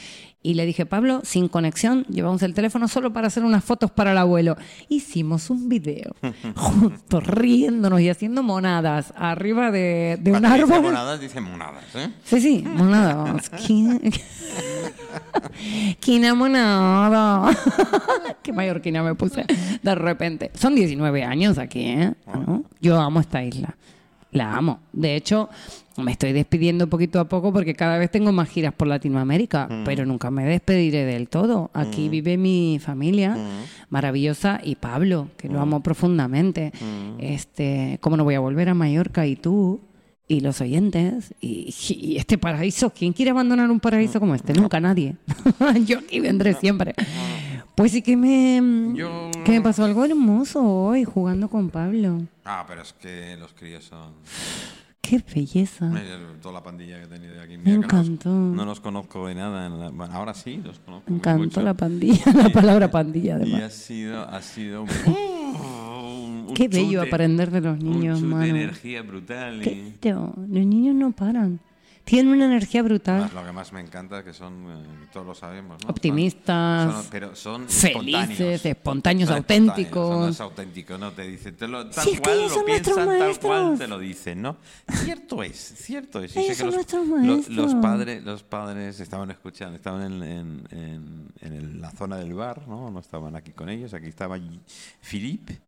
[0.46, 4.12] Y le dije, Pablo, sin conexión, llevamos el teléfono solo para hacer unas fotos para
[4.12, 4.58] el abuelo.
[4.90, 6.14] Hicimos un video
[6.56, 10.82] juntos, riéndonos y haciendo monadas arriba de, de un Cuando dice árbol.
[10.92, 12.10] monadas, dice monadas, ¿eh?
[12.26, 13.50] Sí, sí, monadas.
[16.00, 17.50] Quina monada.
[18.44, 19.46] Qué mallorquina me puse
[19.82, 20.52] de repente.
[20.56, 22.14] Son 19 años aquí, ¿eh?
[22.28, 22.64] ¿No?
[22.82, 23.76] Yo amo esta isla.
[24.34, 24.80] La amo.
[24.92, 25.50] De hecho,
[25.98, 30.06] me estoy despidiendo poquito a poco porque cada vez tengo más giras por Latinoamérica, pero
[30.06, 31.70] nunca me despediré del todo.
[31.74, 33.38] Aquí vive mi familia
[33.90, 36.74] maravillosa y Pablo, que lo amo profundamente.
[37.20, 39.80] Este, ¿cómo no voy a volver a Mallorca y tú?
[40.34, 42.90] Y los oyentes y, y este paraíso.
[42.92, 44.54] ¿Quién quiere abandonar un paraíso como este?
[44.54, 45.16] Nunca nadie.
[45.86, 46.94] Yo aquí vendré siempre.
[47.76, 48.62] Pues sí que me,
[48.98, 52.22] Yo- que me pasó algo hermoso hoy jugando con Pablo.
[52.46, 54.12] Ah, pero es que los críos son.
[55.02, 55.92] Qué belleza.
[56.42, 57.58] Toda la pandilla que he tenido aquí.
[57.58, 58.30] Me Mira encantó.
[58.30, 59.68] No los conozco de nada.
[59.90, 61.10] bueno, ahora sí, los conozco.
[61.12, 61.62] Me encantó mucho.
[61.62, 63.62] la pandilla, la palabra pandilla Y además.
[63.64, 64.86] ha sido, ha sido
[66.54, 68.62] un, Qué bello chute, aprender de los niños, un chute de mano.
[68.64, 69.62] energía brutal.
[69.62, 70.34] y- Qué bello.
[70.38, 71.60] Los niños no paran.
[72.06, 73.22] Tienen una energía brutal.
[73.22, 75.90] Más, lo que más me encanta es que son, eh, todos lo sabemos, ¿no?
[75.90, 78.66] Optimistas, Son- pero son felices, espontáneos.
[78.66, 80.10] espontáneos, Son auténticos.
[80.10, 81.14] Son los auténticos, ¿no?
[81.14, 83.18] Te dicen, te lo, tal Si es que cual lo son piensan, tal cual
[83.64, 83.80] maestros.
[83.80, 84.58] te lo dicen, ¿no?
[84.92, 86.36] Cierto es, cierto es.
[86.36, 87.56] Y Ellos son los, nuestros lo- maestros.
[87.56, 92.34] los padres, los padres estaban escuchando, estaban en, en- en- en el- la zona del
[92.34, 92.92] bar, ¿no?
[92.92, 94.38] No estaban aquí con ellos, aquí estaba
[95.02, 95.62] Philippe,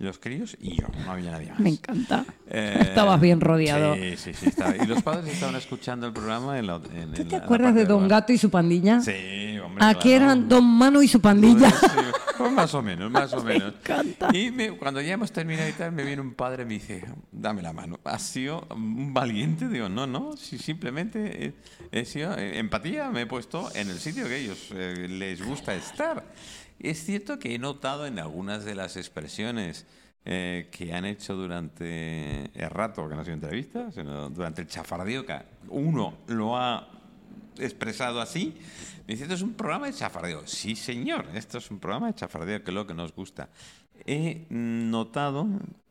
[0.00, 1.60] los críos y yo, no había nadie más.
[1.60, 2.24] Me encanta.
[2.48, 3.94] Eh, Estabas bien rodeado.
[3.94, 4.46] Sí, sí, sí.
[4.48, 6.76] estaba- Y los padres estaban escuchando el programa en la.
[6.76, 8.08] En, ¿Tú en te la- la acuerdas parte de Don.
[8.08, 9.00] Gato y su pandilla?
[9.00, 9.84] Sí, hombre.
[9.84, 10.24] Aquí claro.
[10.24, 11.70] eran Don Mano y su pandilla.
[11.70, 11.86] Sí,
[12.38, 13.74] pues más o menos, más o menos.
[13.80, 14.28] encanta.
[14.32, 17.04] Y me- cuando ya hemos terminado y tal, me viene un padre y me dice,
[17.30, 18.00] dame la mano.
[18.04, 19.68] ¿Has sido un valiente?
[19.68, 21.52] Digo, no, no, si simplemente
[21.92, 25.44] he, he sido eh, empatía, me he puesto en el sitio que ellos eh, les
[25.44, 26.24] gusta estar.
[26.80, 29.86] Es cierto que he notado en algunas de las expresiones
[30.24, 34.68] eh, que han hecho durante el rato, que no ha sido entrevista, sino durante el
[34.68, 35.38] chafardeo, que
[35.68, 36.88] uno lo ha
[37.58, 38.54] expresado así.
[39.06, 40.46] Me dice, esto es un programa de chafardeo.
[40.46, 43.50] Sí, señor, esto es un programa de chafardeo, que es lo que nos gusta.
[44.06, 45.46] He notado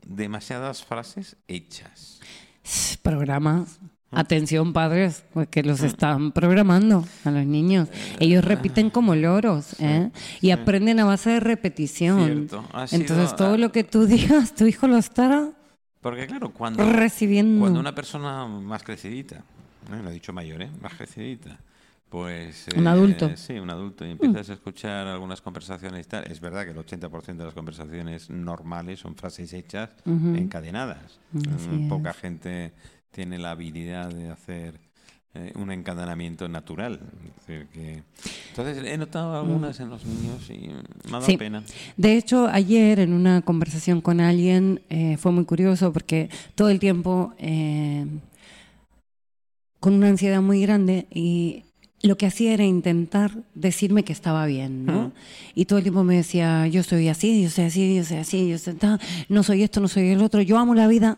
[0.05, 2.19] demasiadas frases hechas.
[3.03, 3.79] Programas.
[4.11, 7.89] Atención, padres, pues que los están programando a los niños.
[8.19, 10.09] Ellos repiten como loros, ¿eh?
[10.41, 12.49] Y aprenden a base de repetición.
[12.91, 15.51] Entonces, todo lo que tú digas, tu hijo lo estará
[16.01, 17.59] Porque claro, cuando, recibiendo.
[17.59, 19.43] cuando una persona más crecidita,
[19.89, 20.01] ¿no?
[20.01, 20.71] lo he dicho mayor, ¿eh?
[20.81, 21.59] más crecidita,
[22.09, 22.65] pues...
[22.75, 23.29] Un adulto.
[23.29, 23.37] Mm.
[23.37, 26.23] Sí, un adulto, y empiezas a escuchar algunas conversaciones y tal.
[26.23, 31.19] Es verdad que el 80% de las conversaciones normales son frases hechas encadenadas.
[31.31, 31.89] Mm.
[31.89, 32.73] Poca gente
[33.11, 34.79] tiene la habilidad de hacer
[35.35, 36.99] eh, un encadenamiento natural.
[37.39, 38.03] Es decir, que...
[38.49, 40.73] Entonces he notado algunas en los niños y me
[41.09, 41.37] ha dado Sí.
[41.37, 41.63] pena.
[41.97, 46.79] De hecho, ayer en una conversación con alguien eh, fue muy curioso porque todo el
[46.79, 48.05] tiempo eh,
[49.79, 51.63] con una ansiedad muy grande y
[52.01, 54.99] lo que hacía era intentar decirme que estaba bien, ¿no?
[54.99, 55.11] Ujú.
[55.53, 58.49] Y todo el tiempo me decía, yo soy así, yo soy así, yo soy así,
[58.49, 61.17] yo soy tal, no soy esto, no soy el otro, yo amo la vida.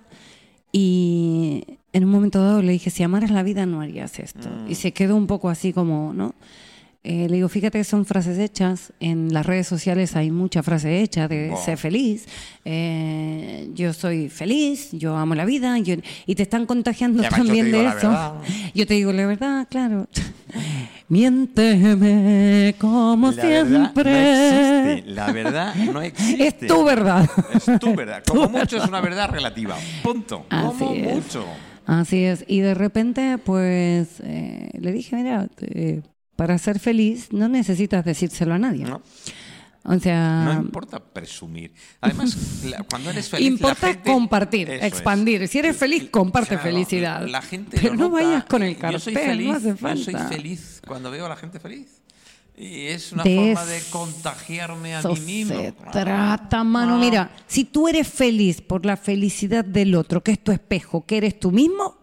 [0.72, 4.48] Y en un momento dado le dije, si amaras la vida no harías esto.
[4.68, 6.34] Y se quedó un poco así como, ¿no?
[7.04, 8.94] Eh, le digo, fíjate que son frases hechas.
[9.00, 11.58] En las redes sociales hay mucha frase hecha de Buah.
[11.66, 12.28] ser feliz.
[12.64, 15.78] Eh, yo soy feliz, yo amo la vida.
[15.80, 15.96] yo-
[16.28, 18.36] y te están contagiando además también de eso.
[18.76, 20.08] Yo te digo la verdad, claro.
[21.10, 24.12] Miénteme como La verdad siempre.
[24.14, 25.12] no existe.
[25.12, 26.48] La verdad no existe.
[26.48, 27.30] Es tu verdad.
[27.54, 28.24] Es tu verdad.
[28.28, 29.76] Como mucho es una verdad relativa.
[30.04, 30.46] Punto.
[30.50, 31.16] Así Como es.
[31.16, 31.46] mucho.
[31.86, 32.44] Así es.
[32.48, 36.02] Y de repente, pues, eh, le dije, mira, eh,
[36.36, 38.86] para ser feliz no necesitas decírselo a nadie.
[38.86, 39.02] ¿no?
[39.84, 41.74] O sea, No importa presumir.
[42.02, 43.48] Además, la- cuando eres feliz.
[43.48, 44.84] la importa gente- compartir, es.
[44.84, 45.48] expandir.
[45.48, 47.28] Si eres feliz, comparte Claro, felicidad.
[47.28, 48.24] La gente Pero no nota.
[48.24, 50.28] vayas con el Yo soy cartel, feliz, no hace Yo soy falta.
[50.30, 52.01] feliz cuando veo a la gente feliz.
[52.62, 55.56] Y es una De forma de contagiarme a mí mismo.
[55.60, 57.00] se trata, mano.
[57.00, 61.18] Mira, si tú eres feliz por la felicidad del otro, que es tu espejo, que
[61.18, 61.98] eres tú mismo,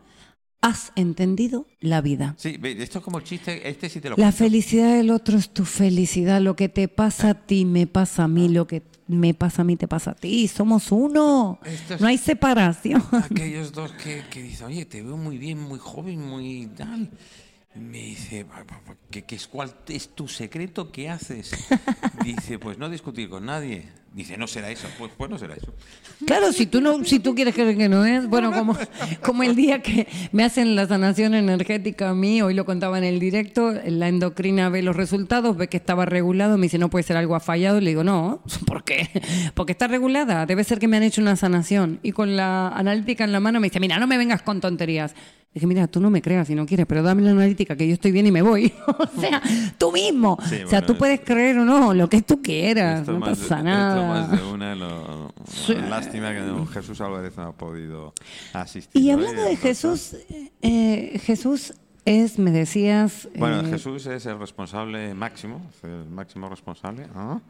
[0.60, 2.34] has entendido la vida.
[2.38, 4.38] Sí, esto es como el chiste, este sí te lo La cuento.
[4.38, 6.40] felicidad del otro es tu felicidad.
[6.40, 8.48] Lo que te pasa a ti me pasa a mí.
[8.48, 10.48] Lo que me pasa a mí te pasa a ti.
[10.48, 11.60] Somos uno.
[12.00, 13.02] No hay separación.
[13.12, 17.10] Aquellos dos que, que dicen, oye, te veo muy bien, muy joven, muy tal.
[17.78, 20.90] Me dice, "Pa- pa- pa- ¿qué, qué es, ¿cuál es tu secreto?
[20.90, 21.50] ¿Qué haces?
[22.24, 23.84] Dice, pues no discutir con nadie.
[24.12, 24.88] Dice, no será eso.
[24.98, 25.72] Pues, pues no será eso.
[26.26, 28.76] Claro, si tú no, si tú quieres creer que no es, bueno, como,
[29.22, 33.04] como el día que me hacen la sanación energética a mí, hoy lo contaba en
[33.04, 37.02] el directo, la endocrina ve los resultados, ve que estaba regulado, me dice, no puede
[37.04, 39.08] ser algo ha fallado, le digo, no, ¿por qué?
[39.54, 42.00] Porque está regulada, debe ser que me han hecho una sanación.
[42.02, 45.14] Y con la analítica en la mano me dice, mira, no me vengas con tonterías.
[45.54, 47.94] Dije, mira, tú no me creas si no quieres, pero dame la analítica que yo
[47.94, 48.72] estoy bien y me voy.
[48.86, 49.42] o sea,
[49.78, 50.36] tú mismo.
[50.42, 53.12] Sí, o sea, bueno, tú es- puedes creer o no, lo que tú quieras, Esto
[53.12, 54.08] no más pasa esto nada.
[54.08, 55.32] más de una, lo-
[55.88, 58.12] lástima que don Jesús Álvarez no ha podido
[58.52, 59.02] asistir.
[59.02, 60.16] Y hablando de Jesús,
[60.62, 61.72] eh, Jesús
[62.04, 63.28] es, me decías...
[63.36, 67.40] Bueno, eh, Jesús es el responsable máximo, el máximo responsable ¿ah?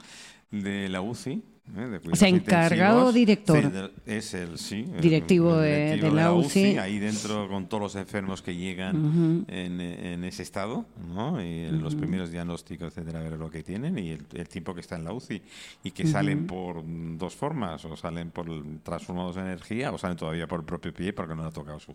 [0.50, 1.42] De la UCI.
[1.76, 1.80] ¿eh?
[1.80, 3.92] de cuidados sea, encargado director.
[4.06, 4.86] Es el, sí.
[4.94, 6.78] el- Directivo el de- directivo de la UCI.
[6.78, 11.42] Ahí dentro con todos los enfermos que llegan en, en ese estado, ¿no?
[11.44, 14.96] Y los primeros diagnósticos, etcétera, ver lo que tienen y el, el tiempo que está
[14.96, 15.42] en la UCI.
[15.84, 16.82] Y que salen por
[17.18, 18.46] dos formas, o salen por
[18.82, 21.78] transformados en energía o salen todavía por el propio pie porque no le ha tocado
[21.78, 21.92] su,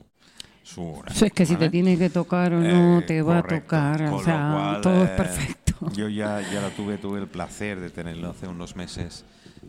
[0.62, 1.12] su hora.
[1.12, 3.76] es que si te tiene que tocar o no, Eh, te va correcto.
[3.76, 4.10] a tocar.
[4.12, 5.63] Con O sea, cual, todo es eh, perfecto.
[5.96, 9.26] Yo ya, ya la tuve, tuve el placer de tenerlo hace unos meses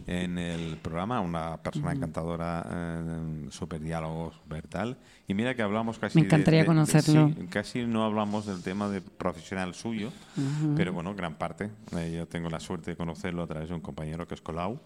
[0.06, 4.98] en el programa, una persona encantadora, eh, súper diálogo, súper tal.
[5.26, 6.18] Y mira que hablamos casi...
[6.20, 7.28] Me encantaría de- de- conocerlo.
[7.28, 10.10] sí, casi no hablamos del tema de profesional suyo,
[10.76, 11.70] pero bueno, gran parte.
[11.96, 14.80] Eh, yo tengo la suerte de conocerlo a través de un compañero que es Colau.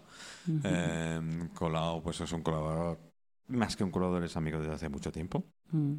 [0.63, 1.19] Eh,
[1.53, 2.99] Colau, pues es un colaborador,
[3.47, 5.43] más que un colaborador, es amigo desde hace mucho tiempo.
[5.71, 5.95] Mm.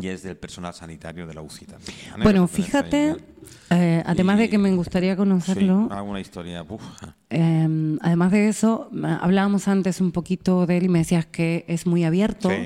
[0.00, 1.94] Y es del personal sanitario de la UCI también.
[2.12, 2.24] ¿vale?
[2.24, 3.16] Bueno, fíjate, ahí,
[3.70, 6.64] eh, además de Y- que me gustaría conocerlo, Sí, alguna historia.
[7.30, 8.90] eh, además de eso,
[9.20, 12.48] hablábamos antes un poquito de él y me decías que es muy abierto.
[12.48, 12.56] Sí,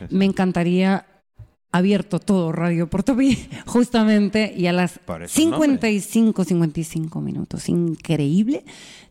[0.00, 0.04] sí.
[0.10, 1.06] Me encantaría
[1.70, 5.66] abierto todo Radio Portopí, justamente, y a las Por eso el nombre.
[5.68, 8.64] 55, 55 minutos, increíble,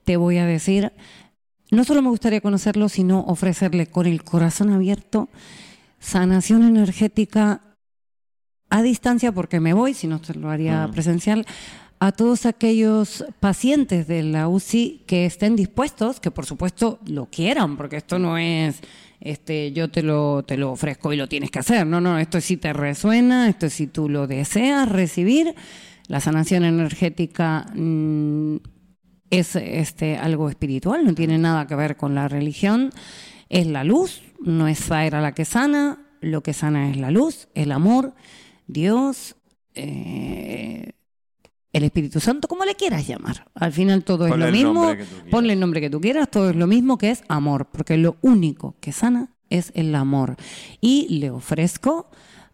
[0.06, 0.92] te voy a decir,
[1.72, 5.30] no solo me gustaría conocerlo, sino ofrecerle con el corazón abierto
[6.04, 7.62] sanación energética
[8.70, 11.46] a distancia, porque me voy, si no te lo haría presencial,
[12.00, 17.78] a todos aquellos pacientes de la UCI que estén dispuestos, que por supuesto lo quieran,
[17.78, 18.82] porque esto no es
[19.22, 21.88] este yo te lo te lo ofrezco y lo tienes que hacer.
[21.88, 25.56] No, no, esto es si te resuena, esto es si tú lo deseas recibir.
[26.10, 28.58] La sanación energética mm,
[29.30, 32.90] es este algo espiritual, no tiene nada que ver con la religión.
[33.48, 37.48] Es la luz, no es Zaira la que sana, lo que sana es la luz,
[37.54, 38.14] el amor,
[38.68, 39.36] Dios,
[39.74, 40.92] eh,
[41.72, 43.50] el Espíritu Santo, como le quieras llamar.
[43.56, 44.94] Al final todo Ponle es lo mismo.
[45.32, 48.18] Ponle el nombre que tú quieras, todo es lo mismo que es amor, porque lo
[48.22, 50.36] único que sana es el amor.
[50.82, 52.10] Y le ofrezco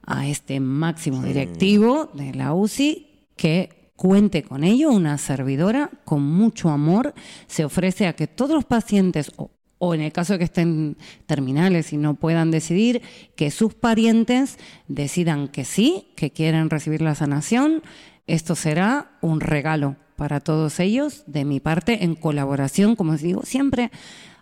[0.05, 6.69] a este máximo directivo de la UCI que cuente con ello, una servidora con mucho
[6.69, 7.13] amor,
[7.47, 10.97] se ofrece a que todos los pacientes, o, o en el caso de que estén
[11.25, 13.01] terminales y no puedan decidir,
[13.35, 14.57] que sus parientes
[14.87, 17.81] decidan que sí, que quieren recibir la sanación.
[18.27, 23.43] Esto será un regalo para todos ellos, de mi parte, en colaboración, como os digo,
[23.43, 23.89] siempre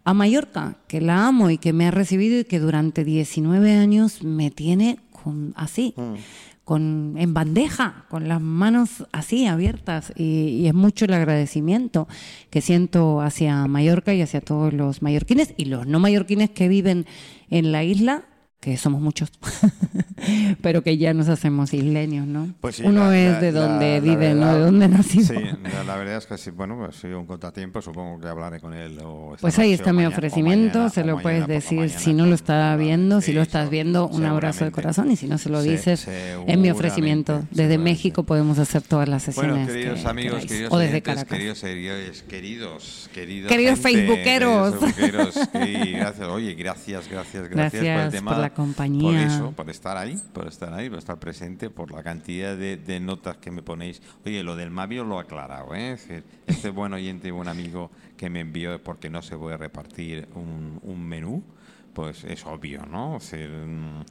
[0.03, 4.23] a Mallorca, que la amo y que me ha recibido y que durante 19 años
[4.23, 5.93] me tiene con, así,
[6.67, 10.11] con, en bandeja, con las manos así abiertas.
[10.17, 12.09] Y, y es mucho el agradecimiento
[12.49, 17.05] que siento hacia Mallorca y hacia todos los mallorquines y los no mallorquines que viven
[17.49, 18.25] en la isla.
[18.59, 19.31] Que somos muchos,
[20.61, 22.53] pero que ya nos hacemos isleños, ¿no?
[22.59, 25.21] Pues sí, Uno la- es la- de donde vive, no de donde nació.
[25.23, 25.33] Sí,
[25.85, 28.99] la, verdad es que sí, bueno, pues si un contratiempo, supongo que hablaré con él.
[29.03, 31.99] o Pues ahí está mi mañana- ofrecimiento, mañana- se lo mañana puedes la decir mañana
[31.99, 35.15] si no lo está viendo, si sí, lo estás viendo, un abrazo de corazón y
[35.15, 37.43] si no se lo dices, es mi ofrecimiento.
[37.51, 37.77] Desde.
[37.77, 39.51] México podemos hacer todas las sesiones.
[39.53, 40.47] Bueno, queridos que amigos, queráis.
[40.51, 44.73] queridos o desde oyentes, queridos, queridos, queridos, queridos, Queridos gente, facebookeros.
[44.95, 45.49] queridos facebookeros,
[45.87, 49.01] y gracias, oye, gracias, gracias, gracias, por el tema, por la compañía.
[49.01, 52.77] por eso, por estar ahí, por estar ahí, por estar presente, por la cantidad de,
[52.77, 54.01] de notas que me ponéis.
[54.25, 55.93] Oye, lo del Mavio lo he aclarado, ¿eh?
[55.93, 59.57] Es decir, este buen oyente y buen amigo que me envió porque no se puede
[59.57, 61.43] repartir un, un menú,
[61.93, 63.17] pues es obvio, ¿no?
[63.17, 64.03] Es decir, mm,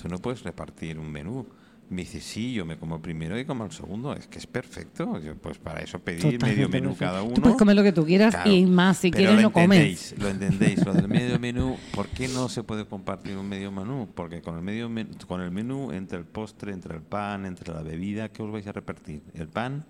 [0.00, 1.46] tú no puedes repartir un menú.
[1.90, 4.14] Me dice, sí, yo me como el primero y como el segundo.
[4.14, 5.18] Es que es perfecto.
[5.20, 7.04] Yo, pues para eso pedí Totalmente medio menú perfecto.
[7.04, 7.34] cada uno.
[7.34, 9.52] Tú puedes comer lo que tú quieras Claro, y más si pero quieres lo no
[9.52, 10.14] comes.
[10.16, 11.76] Lo entendéis, lo del medio menú.
[11.92, 14.08] ¿Por qué no se puede compartir un medio menú?
[14.14, 17.74] Porque con el medio menú, con el menú, entre el postre, entre el pan, entre
[17.74, 19.22] la bebida, ¿qué os vais a repartir?
[19.34, 19.84] ¿El pan?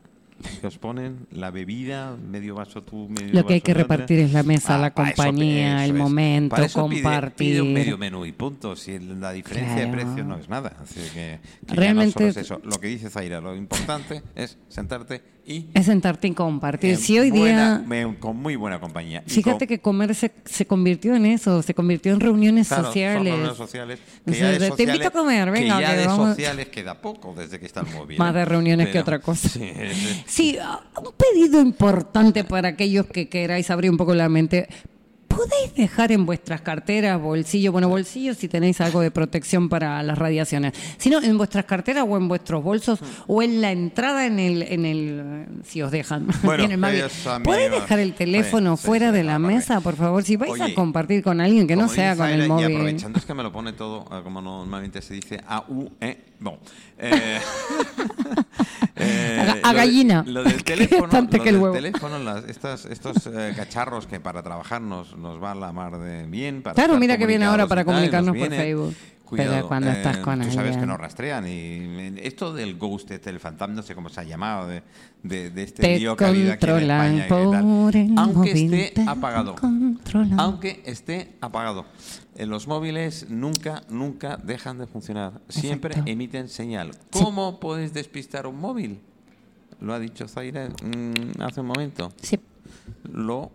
[0.61, 1.26] Que os ponen?
[1.30, 2.16] ¿La bebida?
[2.16, 3.95] ¿Medio vaso tú, medio Lo que hay que el otro?
[3.95, 6.01] repartir es la mesa, la para eso- compañía, el eso es.
[6.03, 7.36] momento, Para eso pide- compartir.
[7.53, 8.76] Pide, un medio menú y punto.
[8.76, 9.93] Si el- la diferencia de Claro.
[10.07, 10.76] precio no es nada.
[10.80, 12.61] Así que, que Realmente- no solo es eso.
[12.64, 16.91] Lo que dice Zaira, lo importante es sentarte y Es sentarte y compartir.
[16.93, 19.23] en Si hoy buena- día, con muy buena compañía.
[19.27, 22.93] Fíjate con- que comer se, se convirtió en eso, se convirtió en reuniones Claro, son
[22.93, 23.25] sociales.
[23.33, 23.99] reuniones sociales.
[24.25, 26.07] Que O ya sea, de te sociales- invito a comer, venga, que ya que de
[26.07, 28.19] vamos- sociales queda poco desde que está el móvil.
[28.19, 28.39] Más ¿eh?
[28.39, 29.49] de reuniones que Pero- otra cosa.
[29.49, 34.29] Sí, es- Sí, ah, un pedido importante para aquellos que queráis abrir un poco la
[34.29, 34.69] mente.
[35.41, 40.18] Podéis dejar en vuestras carteras, bolsillos, bueno, bolsillos si tenéis algo de protección para las
[40.18, 44.62] radiaciones, sino en vuestras carteras o en vuestros bolsos o en la entrada en el,
[44.62, 47.05] en el si os dejan, Bueno, en el móvil.
[47.43, 50.22] ¿Podéis dejar el teléfono sí, fuera sí, de la no, mesa, por favor?
[50.24, 52.76] Si vais Oye, a compartir con alguien que no sea con el Zaira, Y móvil.
[52.76, 56.18] aprovechando es que me lo pone todo, eh, como normalmente se dice, a u e
[56.41, 56.59] Bon.
[56.99, 57.41] Eh, eh,
[59.63, 60.25] A lo de- gallina.
[60.27, 64.43] Lo del teléfono, lo que el del teléfono las- estas, estos eh, cacharros que para
[64.43, 66.63] trabajar nos, nos va a la mar de bien.
[66.63, 68.57] Para Claro, mira que viene ahora para tal, comunicarnos nos por.
[68.57, 68.95] Facebook.
[69.25, 73.13] Cuidado, Pero cuando estás con tú sabes que nos rastrean y eh, esto del ghost,
[73.13, 74.83] este, el fantasma, no sé cómo se ha llamado, de,
[75.23, 77.27] de, de este Te lío que ha habido aquí en España.
[77.27, 78.19] y tal.
[78.19, 79.55] Aunque esté apagado.
[80.37, 81.85] Aunque esté apagado.
[82.35, 85.41] En los móviles nunca, nunca dejan de funcionar.
[85.49, 86.11] Siempre Exacto.
[86.11, 86.93] emiten señal.
[87.13, 87.23] Sí.
[87.23, 88.99] ¿Cómo puedes despistar un móvil?
[89.81, 92.12] Lo ha dicho Zaira mm, hace un momento.
[92.22, 92.39] Sí,
[93.12, 93.51] Lo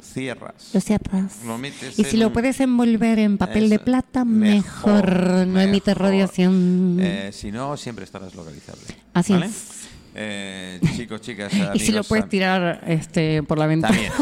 [0.00, 0.70] cierras.
[0.72, 1.44] lo cierras.
[1.44, 5.46] Lo metes Y si lo puedes envolver en papel de plata, mejor.
[5.46, 6.98] no emite radiación.
[7.00, 8.82] Eh, si no, siempre estarás localizable.
[9.14, 9.46] Así ¿vale?
[9.46, 9.85] es.
[10.18, 13.94] Eh, chicos, chicas, y si lo puedes tirar este, por la ventana.
[13.94, 14.12] También.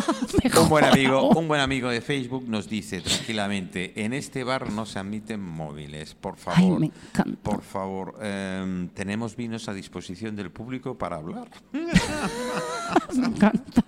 [0.60, 4.84] Un buen amigo, un buen amigo de Facebook nos dice tranquilamente, en este bar no
[4.84, 6.80] se admiten móviles, por Ay, favor.
[6.80, 6.90] me.
[7.42, 11.48] Por favor, em, tenemos vinos a disposición del público para hablar.
[11.72, 13.84] Me encanta.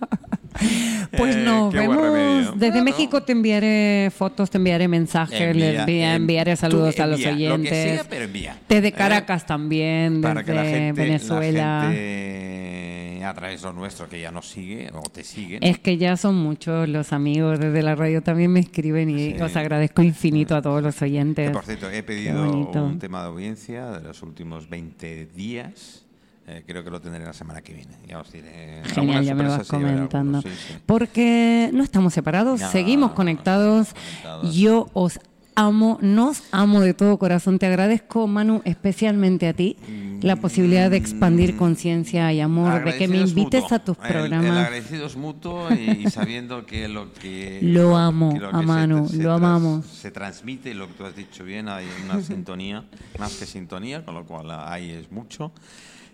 [1.17, 2.59] Pues Eh, buen vemos.
[2.59, 2.83] Desde Bueno.
[2.83, 7.19] México te enviaré fotos, te enviaré mensajes, le Envía, envía- em- enviaré saludos a los
[7.21, 7.71] envía, oyentes.
[7.71, 8.57] Lo que sea, pero envía.
[8.67, 8.91] Desde ¿eh?
[8.91, 11.83] Caracas también, Para desde que la gente, Venezuela.
[11.83, 15.59] la gente a través de lo nuestro que ya nos sigue o te sigue.
[15.61, 19.41] Es que ya son muchos los amigos desde la radio también me escriben y Sí.
[19.41, 21.47] os agradezco infinito a todos los oyentes.
[21.49, 26.05] Que, por cierto, he pedido un tema de audiencia de los últimos 20 días.
[26.49, 27.91] Eh, creo que lo tendré la semana que viene.
[28.07, 28.81] Ya os diré.
[28.85, 30.41] Genial, ya me vas comentando.
[30.41, 30.73] sí, sí.
[30.85, 33.89] Porque no estamos separados, No, seguimos conectados.
[33.93, 34.55] conectados.
[34.55, 35.19] Yo os
[35.55, 37.59] amo, nos amo de todo corazón.
[37.59, 39.75] Te agradezco, Manu, especialmente a ti,
[40.21, 43.75] la posibilidad de expandir conciencia y amor, de que me invites mutuo.
[43.75, 44.59] a tus El- El, programa.
[44.61, 47.59] agradecido es mutuo y, y sabiendo que lo que.
[47.63, 49.85] Lo amo, que lo que a se- Manu, se lo amamos.
[49.85, 52.85] Se transmite, lo que tú has dicho bien, hay una sintonía,
[53.19, 55.51] más que sintonía, con lo cual ahí es mucho.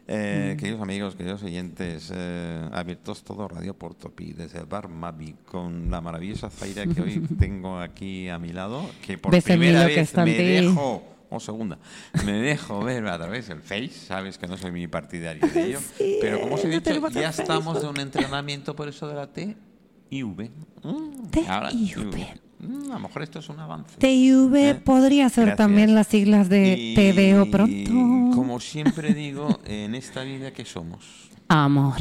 [0.08, 5.90] Eh, Queridos amigos, queridos oyentes, eh, abiertos todo Radio Portopi desde el bar Mavi con
[5.90, 9.96] la maravillosa Zaira que hoy tengo aquí a mi lado, que por Ves primera que
[9.96, 11.80] vez en me dejo o segunda,
[12.26, 15.80] me dejo ver a través del Face, sabes que no soy muy partidario de ello,
[15.98, 19.28] Sí, pero como os he dicho, ya estamos de un entrenamiento por eso de la
[19.28, 19.56] T
[20.10, 20.52] y V.
[20.84, 22.44] Mm, ahora, TIV.
[22.68, 23.96] Mm, a lo mejor esto es un avance.
[23.98, 24.76] TIV ¿Eh?
[24.76, 25.58] podría ser Gracias.
[25.58, 27.92] también las siglas de Y Te veo pronto.
[28.36, 31.96] Como siempre digo, en esta vida que somos, Amor,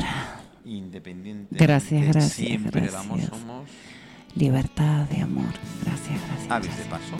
[0.64, 1.56] independiente.
[1.56, 3.08] Gracias, gracias, Siempre gracias.
[3.08, 3.68] vamos, somos
[4.34, 5.52] libertad de amor.
[5.84, 6.50] Gracias, gracias.
[6.50, 7.16] aves de paso.